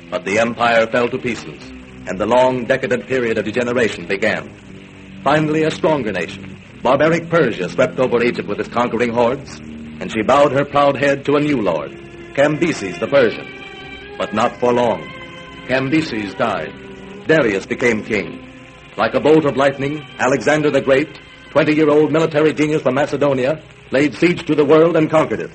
[0.09, 1.70] But the empire fell to pieces,
[2.07, 5.22] and the long decadent period of degeneration began.
[5.24, 10.22] Finally, a stronger nation, barbaric Persia, swept over Egypt with its conquering hordes, and she
[10.22, 11.91] bowed her proud head to a new lord,
[12.36, 13.47] Cambyses the Persian.
[14.18, 15.01] But not for long.
[15.68, 16.74] Cambyses died.
[17.28, 18.41] Darius became king.
[18.97, 24.45] Like a bolt of lightning, Alexander the Great, 20-year-old military genius from Macedonia, laid siege
[24.45, 25.51] to the world and conquered it.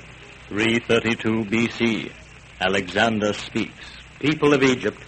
[0.50, 2.12] 332 BC.
[2.60, 3.86] Alexander speaks.
[4.18, 4.98] People of Egypt,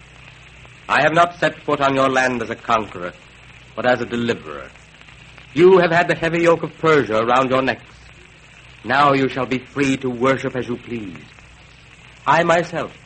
[0.89, 3.13] I have not set foot on your land as a conqueror,
[3.75, 4.71] but as a deliverer.
[5.53, 7.83] You have had the heavy yoke of Persia around your necks.
[8.85, 11.19] Now you shall be free to worship as you please.
[12.25, 12.97] I myself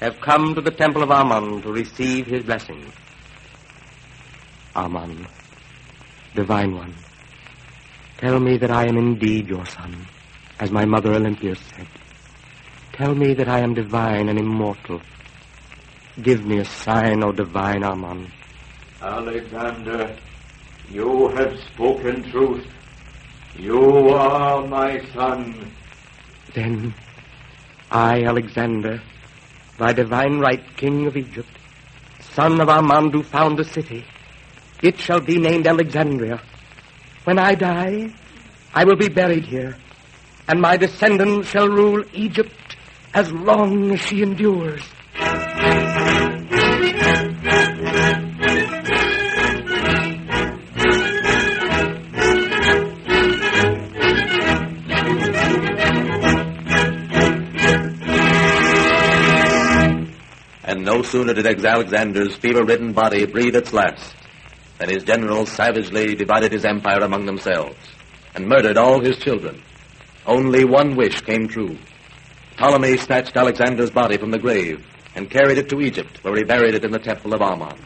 [0.00, 2.90] have come to the temple of Amun to receive his blessing.
[4.74, 5.26] Amun,
[6.34, 6.94] divine one,
[8.16, 10.06] tell me that I am indeed your son,
[10.58, 11.88] as my mother Olympia said.
[12.92, 15.00] Tell me that I am divine and immortal.
[16.20, 18.30] Give me a sign, O divine Amun.
[19.00, 20.16] Alexander,
[20.90, 22.66] you have spoken truth.
[23.56, 25.72] You are my son.
[26.54, 26.94] Then,
[27.90, 29.02] I, Alexander,
[29.78, 31.48] by divine right, king of Egypt,
[32.20, 34.04] son of Amun who found the city,
[34.82, 36.40] it shall be named Alexandria.
[37.24, 38.14] When I die,
[38.74, 39.76] I will be buried here,
[40.48, 42.76] and my descendants shall rule Egypt
[43.14, 44.82] as long as she endures.
[60.64, 64.16] And no sooner did Alexander's fever-ridden body breathe its last
[64.78, 67.76] than his generals savagely divided his empire among themselves
[68.34, 69.62] and murdered all his children.
[70.26, 71.76] Only one wish came true.
[72.56, 76.74] Ptolemy snatched Alexander's body from the grave and carried it to Egypt, where he buried
[76.74, 77.76] it in the temple of Ammon.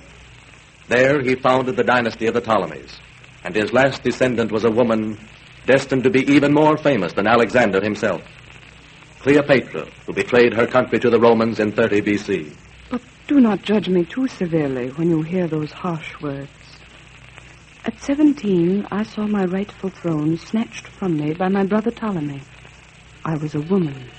[0.88, 3.00] There he founded the dynasty of the Ptolemies,
[3.42, 5.18] and his last descendant was a woman
[5.66, 8.22] destined to be even more famous than Alexander himself.
[9.20, 12.56] Cleopatra, who betrayed her country to the Romans in 30 BC.
[12.90, 16.50] But do not judge me too severely when you hear those harsh words.
[17.86, 22.42] At 17, I saw my rightful throne snatched from me by my brother Ptolemy.
[23.24, 24.10] I was a woman.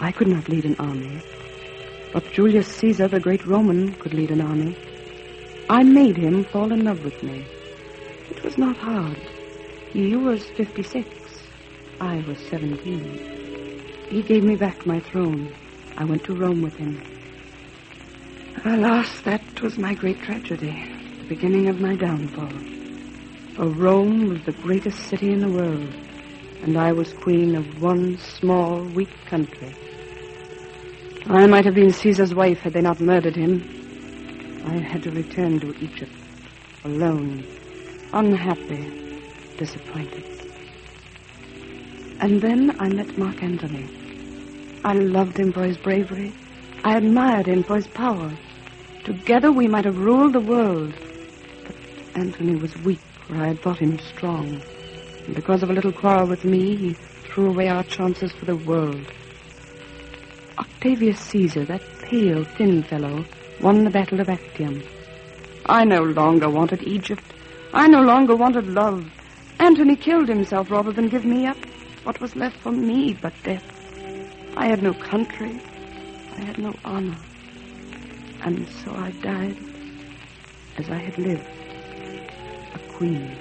[0.00, 1.20] I could not lead an army.
[2.14, 4.74] But Julius Caesar, the great Roman, could lead an army.
[5.68, 7.44] I made him fall in love with me.
[8.30, 9.18] It was not hard.
[9.92, 11.06] He was 56.
[12.00, 14.08] I was 17.
[14.08, 15.54] He gave me back my throne.
[15.98, 17.02] I went to Rome with him.
[18.64, 20.72] Alas, that was my great tragedy,
[21.18, 22.79] the beginning of my downfall.
[23.60, 25.92] For Rome was the greatest city in the world,
[26.62, 29.76] and I was queen of one small, weak country.
[31.26, 34.62] I might have been Caesar's wife had they not murdered him.
[34.64, 36.10] I had to return to Egypt,
[36.86, 37.44] alone,
[38.14, 39.20] unhappy,
[39.58, 40.24] disappointed.
[42.20, 43.90] And then I met Mark Antony.
[44.86, 46.32] I loved him for his bravery.
[46.82, 48.32] I admired him for his power.
[49.04, 50.94] Together we might have ruled the world.
[51.66, 51.76] But
[52.14, 53.00] Antony was weak
[53.30, 54.60] where I had thought him strong.
[55.26, 56.92] And because of a little quarrel with me, he
[57.24, 59.06] threw away our chances for the world.
[60.58, 63.24] Octavius Caesar, that pale, thin fellow,
[63.60, 64.82] won the Battle of Actium.
[65.66, 67.22] I no longer wanted Egypt.
[67.72, 69.08] I no longer wanted love.
[69.60, 71.56] Antony killed himself rather than give me up.
[72.02, 73.62] What was left for me but death?
[74.56, 75.60] I had no country.
[76.36, 77.16] I had no honor.
[78.42, 79.56] And so I died
[80.78, 81.46] as I had lived,
[83.00, 83.34] queen.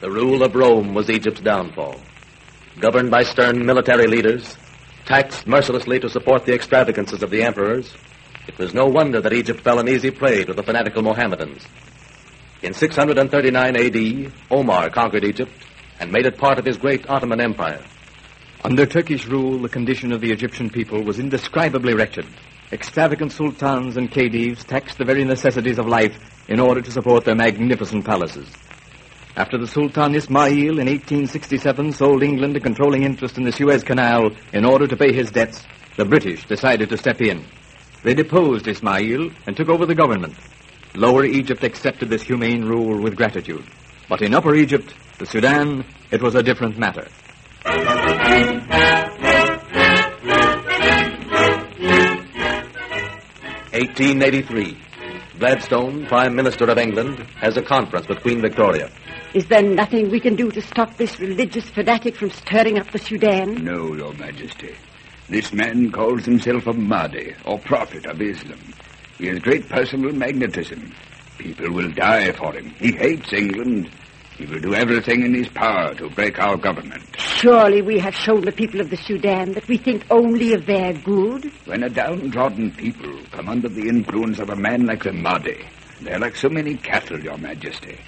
[0.00, 2.00] The rule of Rome was Egypt's downfall.
[2.78, 4.56] Governed by stern military leaders,
[5.08, 7.96] taxed mercilessly to support the extravagances of the emperors,
[8.46, 11.66] it was no wonder that Egypt fell an easy prey to the fanatical Mohammedans.
[12.60, 15.50] In 639 AD, Omar conquered Egypt
[15.98, 17.82] and made it part of his great Ottoman Empire.
[18.62, 22.26] Under Turkish rule, the condition of the Egyptian people was indescribably wretched.
[22.70, 27.34] Extravagant sultans and khedives taxed the very necessities of life in order to support their
[27.34, 28.46] magnificent palaces.
[29.36, 34.30] After the Sultan Ismail in 1867 sold England a controlling interest in the Suez Canal
[34.52, 35.64] in order to pay his debts,
[35.96, 37.44] the British decided to step in.
[38.02, 40.34] They deposed Ismail and took over the government.
[40.94, 43.64] Lower Egypt accepted this humane rule with gratitude.
[44.08, 47.06] But in Upper Egypt, the Sudan, it was a different matter.
[53.72, 54.87] 1883.
[55.38, 58.90] Gladstone, Prime Minister of England, has a conference with Queen Victoria.
[59.34, 62.98] Is there nothing we can do to stop this religious fanatic from stirring up the
[62.98, 63.64] Sudan?
[63.64, 64.74] No, Your Majesty.
[65.28, 68.58] This man calls himself a Mahdi, or prophet of Islam.
[69.18, 70.92] He has great personal magnetism.
[71.38, 72.70] People will die for him.
[72.80, 73.90] He hates England.
[74.38, 77.02] He will do everything in his power to break our government.
[77.18, 80.92] Surely we have shown the people of the Sudan that we think only of their
[80.92, 81.50] good.
[81.64, 85.66] When a downtrodden people come under the influence of a man like the Mahdi,
[86.02, 87.98] they're like so many cattle, Your Majesty.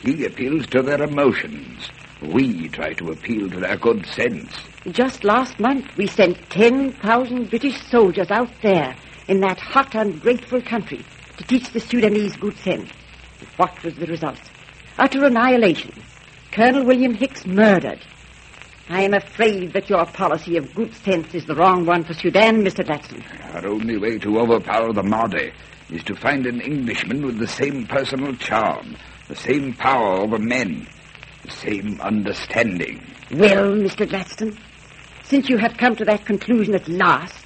[0.00, 1.88] He appeals to their emotions.
[2.22, 4.52] We try to appeal to their good sense.
[4.90, 8.96] Just last month we sent 10,000 British soldiers out there
[9.28, 11.04] in that hot, ungrateful country
[11.36, 12.90] to teach the Sudanese good sense.
[13.56, 14.40] What was the result?
[14.98, 15.92] Utter annihilation.
[16.50, 18.00] Colonel William Hicks murdered.
[18.88, 22.64] I am afraid that your policy of good sense is the wrong one for Sudan,
[22.64, 22.84] Mr.
[22.84, 23.22] Gladstone.
[23.52, 25.52] Our only way to overpower the Mahdi
[25.90, 28.96] is to find an Englishman with the same personal charm,
[29.28, 30.88] the same power over men,
[31.44, 33.00] the same understanding.
[33.30, 34.08] Well, Mr.
[34.08, 34.58] Gladstone,
[35.22, 37.44] since you have come to that conclusion at last,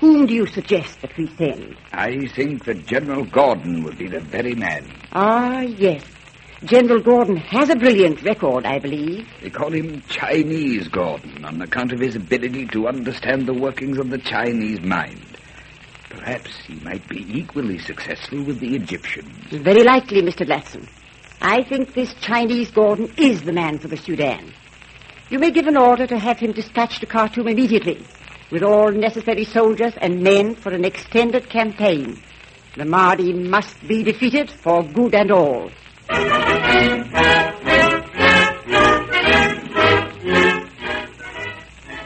[0.00, 1.76] whom do you suggest that we send?
[1.92, 4.90] I think that General Gordon would be the very man.
[5.12, 6.02] Ah, yes.
[6.66, 9.28] General Gordon has a brilliant record, I believe.
[9.40, 14.10] They call him Chinese Gordon on account of his ability to understand the workings of
[14.10, 15.24] the Chinese mind.
[16.10, 19.30] Perhaps he might be equally successful with the Egyptians.
[19.52, 20.44] Very likely, Mr.
[20.44, 20.88] Gladstone.
[21.40, 24.52] I think this Chinese Gordon is the man for the Sudan.
[25.30, 28.04] You may give an order to have him dispatched to Khartoum immediately,
[28.50, 32.20] with all necessary soldiers and men for an extended campaign.
[32.76, 35.70] The Mahdi must be defeated for good and all.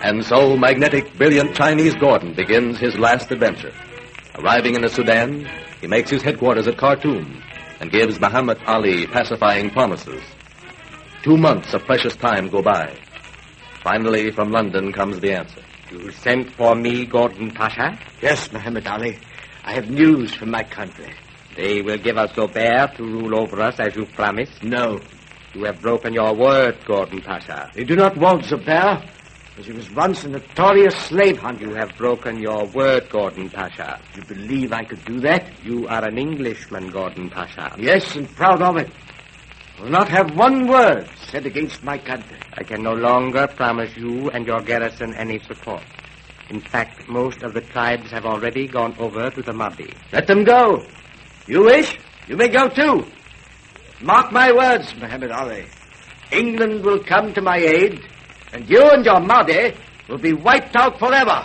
[0.03, 3.73] And so magnetic, brilliant Chinese Gordon begins his last adventure.
[4.37, 5.49] Arriving in the Sudan,
[5.81, 7.43] he makes his headquarters at Khartoum
[7.81, 10.23] and gives Muhammad Ali pacifying promises.
[11.23, 12.97] Two months of precious time go by.
[13.83, 15.63] Finally, from London comes the answer.
[15.91, 17.99] You sent for me, Gordon Pasha?
[18.23, 19.19] Yes, Muhammad Ali.
[19.65, 21.13] I have news from my country.
[21.57, 24.63] They will give us Zobair to rule over us as you promised?
[24.63, 25.01] No.
[25.55, 27.71] You have broken your word, Gordon Pasha.
[27.75, 29.05] They do not want Zobair,
[29.51, 31.67] because he was once a notorious slave hunter.
[31.67, 34.01] You have broken your word, Gordon Pasha.
[34.15, 35.53] You believe I could do that?
[35.65, 37.75] You are an Englishman, Gordon Pasha.
[37.79, 38.91] Yes, and proud of it.
[39.77, 42.39] I will not have one word said against my country.
[42.57, 45.83] I can no longer promise you and your garrison any support.
[46.49, 49.95] In fact, most of the tribes have already gone over to the Mahdi.
[50.13, 50.85] Let them go.
[51.51, 51.99] You wish?
[52.29, 53.05] You may go too.
[54.01, 55.67] Mark my words, Muhammad Ali.
[56.31, 58.07] England will come to my aid,
[58.53, 59.75] and you and your Mahdi
[60.09, 61.45] will be wiped out forever.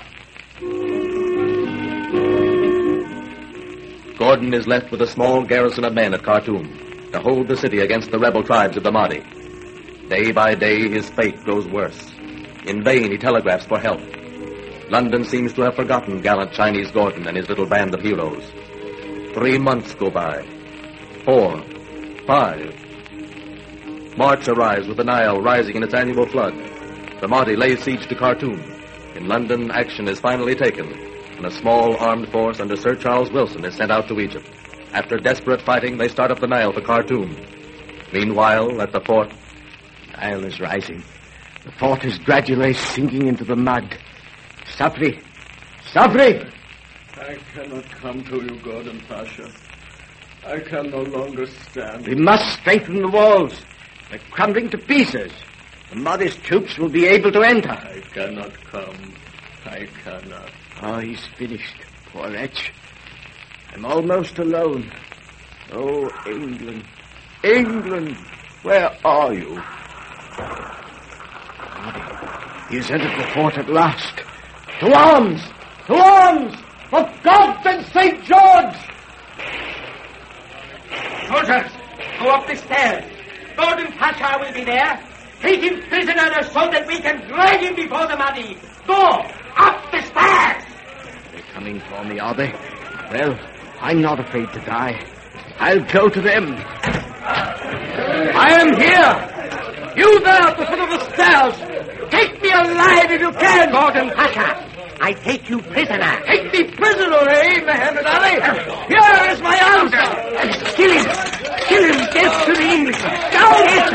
[4.19, 7.79] Gordon is left with a small garrison of men at Khartoum to hold the city
[7.79, 9.23] against the rebel tribes of the Mahdi.
[10.07, 12.13] Day by day, his fate grows worse.
[12.67, 14.01] In vain, he telegraphs for help.
[14.91, 18.51] London seems to have forgotten gallant Chinese Gordon and his little band of heroes.
[19.35, 20.47] Three months go by.
[21.25, 21.61] Four.
[22.25, 22.73] Five.
[24.17, 26.53] March arrives with the Nile rising in its annual flood.
[27.19, 28.61] The Mahdi lays siege to Khartoum.
[29.13, 30.89] In London, action is finally taken,
[31.35, 34.49] and a small armed force under Sir Charles Wilson is sent out to Egypt.
[34.93, 37.35] After desperate fighting, they start up the Nile for Khartoum.
[38.13, 39.33] Meanwhile, at the fort,
[40.11, 41.03] the Nile is rising.
[41.65, 43.97] The fort is gradually sinking into the mud.
[44.77, 45.21] Sabri!
[45.91, 46.54] Sabri!
[47.17, 49.49] I cannot come to you, Gordon Pasha.
[50.45, 52.07] I can no longer stand.
[52.07, 53.61] We must strengthen the walls.
[54.09, 55.31] They're crumbling to pieces.
[55.89, 57.71] The Mahdi's troops will be able to enter.
[57.71, 59.13] I cannot come.
[59.65, 60.51] I cannot.
[60.81, 61.75] Oh, he's finished.
[62.11, 62.73] Poor wretch.
[63.73, 64.91] I'm almost alone.
[65.71, 66.83] Oh, England.
[67.43, 68.17] England,
[68.63, 69.55] where are you?
[71.79, 72.01] Mahdi,
[72.69, 74.21] he has entered the fort at last.
[74.81, 75.41] To arms!
[75.87, 76.64] To arms!
[76.89, 78.23] For God and St.
[78.23, 78.75] George!
[81.27, 81.71] Soldiers,
[82.19, 83.03] go up the stairs.
[83.57, 85.03] Gordon Pasha will be there.
[85.41, 88.57] Take him prisoner so that we can drag him before the Mahdi.
[88.87, 89.01] Go!
[89.57, 90.63] Up the stairs!
[91.31, 92.53] They're coming for me, are they?
[93.11, 93.37] Well,
[93.81, 95.03] I'm not afraid to die.
[95.57, 96.55] I'll go to them.
[97.27, 99.31] I am here!
[99.97, 102.11] You there at the foot of the stairs!
[102.11, 103.71] Take me alive if you can!
[103.71, 104.64] Gordon Pasha,
[105.01, 106.21] I take you prisoner.
[106.25, 108.35] Take me prisoner, eh, Muhammad Ali?
[108.87, 110.05] Here is my answer.
[110.75, 111.05] Kill him.
[111.67, 111.99] Kill him.
[112.13, 113.31] Death to the Englishman.
[113.31, 113.93] Down with him.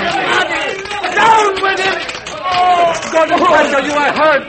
[1.15, 1.97] Down with him.
[2.43, 4.45] Oh, God, oh, you are hurt.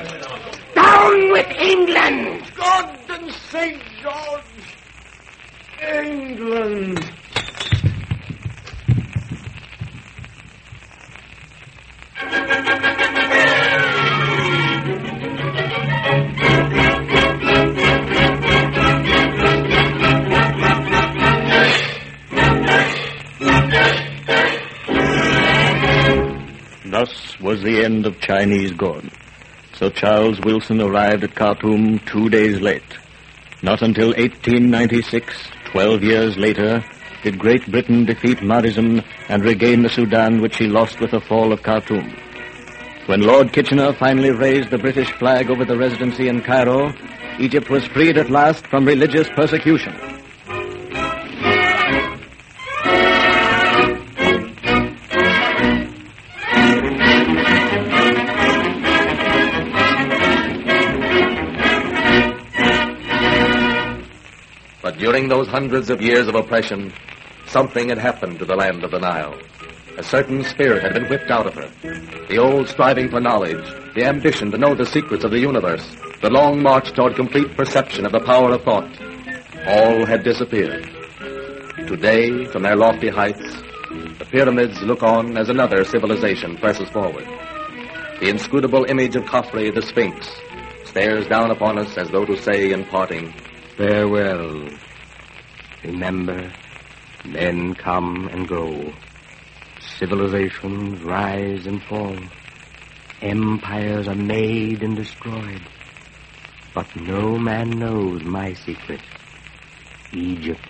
[0.75, 2.51] Down with England.
[2.55, 3.81] God and St.
[4.01, 4.43] George.
[5.81, 7.11] England.
[27.01, 29.09] Thus was the end of Chinese Gordon.
[29.73, 32.95] Sir Charles Wilson arrived at Khartoum two days late.
[33.63, 35.35] Not until 1896,
[35.71, 36.85] 12 years later,
[37.23, 41.51] did Great Britain defeat Mahdism and regain the Sudan which she lost with the fall
[41.51, 42.15] of Khartoum.
[43.07, 46.93] When Lord Kitchener finally raised the British flag over the residency in Cairo,
[47.39, 50.20] Egypt was freed at last from religious persecution.
[65.31, 66.91] Those hundreds of years of oppression,
[67.47, 69.33] something had happened to the land of the Nile.
[69.97, 71.71] A certain spirit had been whipped out of her.
[72.27, 73.63] The old striving for knowledge,
[73.95, 75.87] the ambition to know the secrets of the universe,
[76.21, 78.91] the long march toward complete perception of the power of thought,
[79.67, 80.91] all had disappeared.
[81.87, 83.55] Today, from their lofty heights,
[84.19, 87.25] the pyramids look on as another civilization presses forward.
[88.19, 90.29] The inscrutable image of Khafre, the Sphinx,
[90.83, 93.33] stares down upon us as though to say in parting,
[93.77, 94.67] Farewell.
[95.83, 96.51] Remember,
[97.25, 98.93] men come and go.
[99.97, 102.15] Civilizations rise and fall.
[103.21, 105.61] Empires are made and destroyed.
[106.75, 109.01] But no man knows my secret.
[110.13, 110.61] Egypt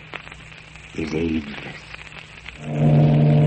[0.95, 3.40] is ageless.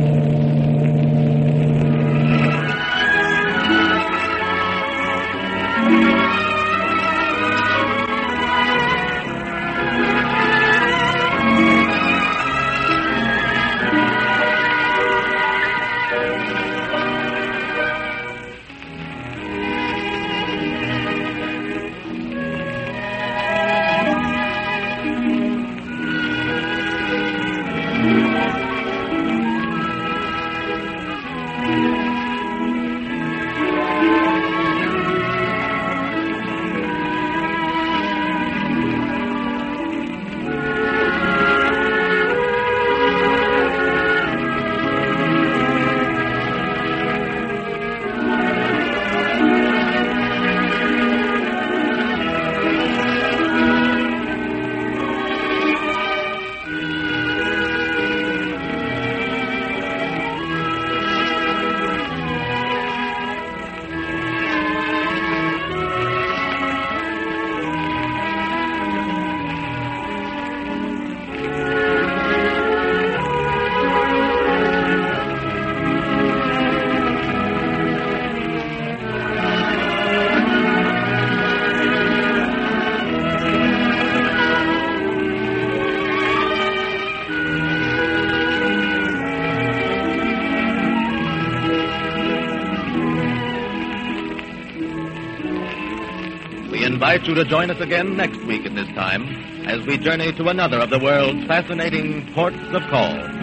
[97.25, 99.23] Invite you to join us again next week at this time
[99.67, 103.34] as we journey to another of the world's fascinating ports of call.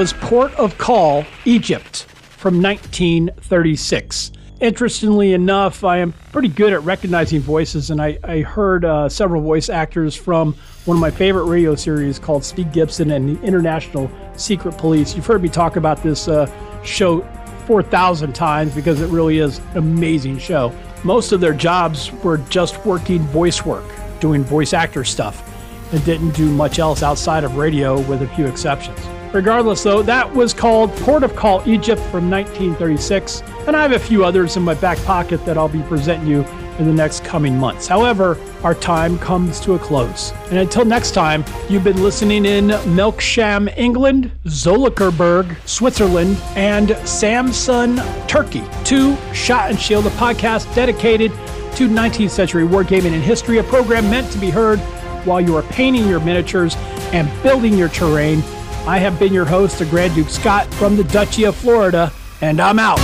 [0.00, 2.04] Was Port of Call, Egypt,
[2.38, 4.32] from 1936.
[4.62, 9.42] Interestingly enough, I am pretty good at recognizing voices, and I, I heard uh, several
[9.42, 10.54] voice actors from
[10.86, 15.14] one of my favorite radio series called Speed Gibson and the International Secret Police.
[15.14, 16.50] You've heard me talk about this uh,
[16.82, 17.20] show
[17.66, 20.74] 4,000 times because it really is an amazing show.
[21.04, 23.84] Most of their jobs were just working voice work,
[24.18, 25.46] doing voice actor stuff
[25.92, 28.98] and didn't do much else outside of radio with a few exceptions.
[29.32, 33.98] Regardless, though, that was called Port of Call Egypt from 1936, and I have a
[33.98, 36.44] few others in my back pocket that I'll be presenting you
[36.80, 37.86] in the next coming months.
[37.86, 40.32] However, our time comes to a close.
[40.48, 48.64] And until next time, you've been listening in Melksham, England, Zollikerberg, Switzerland, and Samsun, Turkey
[48.86, 51.30] to Shot and Shield, a podcast dedicated
[51.76, 54.80] to 19th century wargaming and history, a program meant to be heard
[55.24, 56.74] while you are painting your miniatures
[57.12, 58.42] and building your terrain.
[58.86, 62.60] I have been your host, the Grand Duke Scott from the Duchy of Florida, and
[62.60, 62.98] I'm out.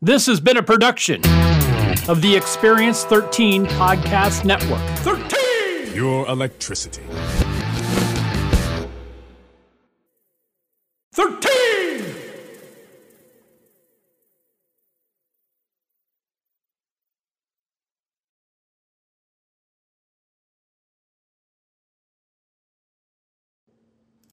[0.00, 1.22] This has been a production
[2.08, 4.82] of the Experience 13 Podcast Network.
[4.98, 5.94] 13!
[5.94, 7.02] Your electricity.
[11.14, 11.63] 13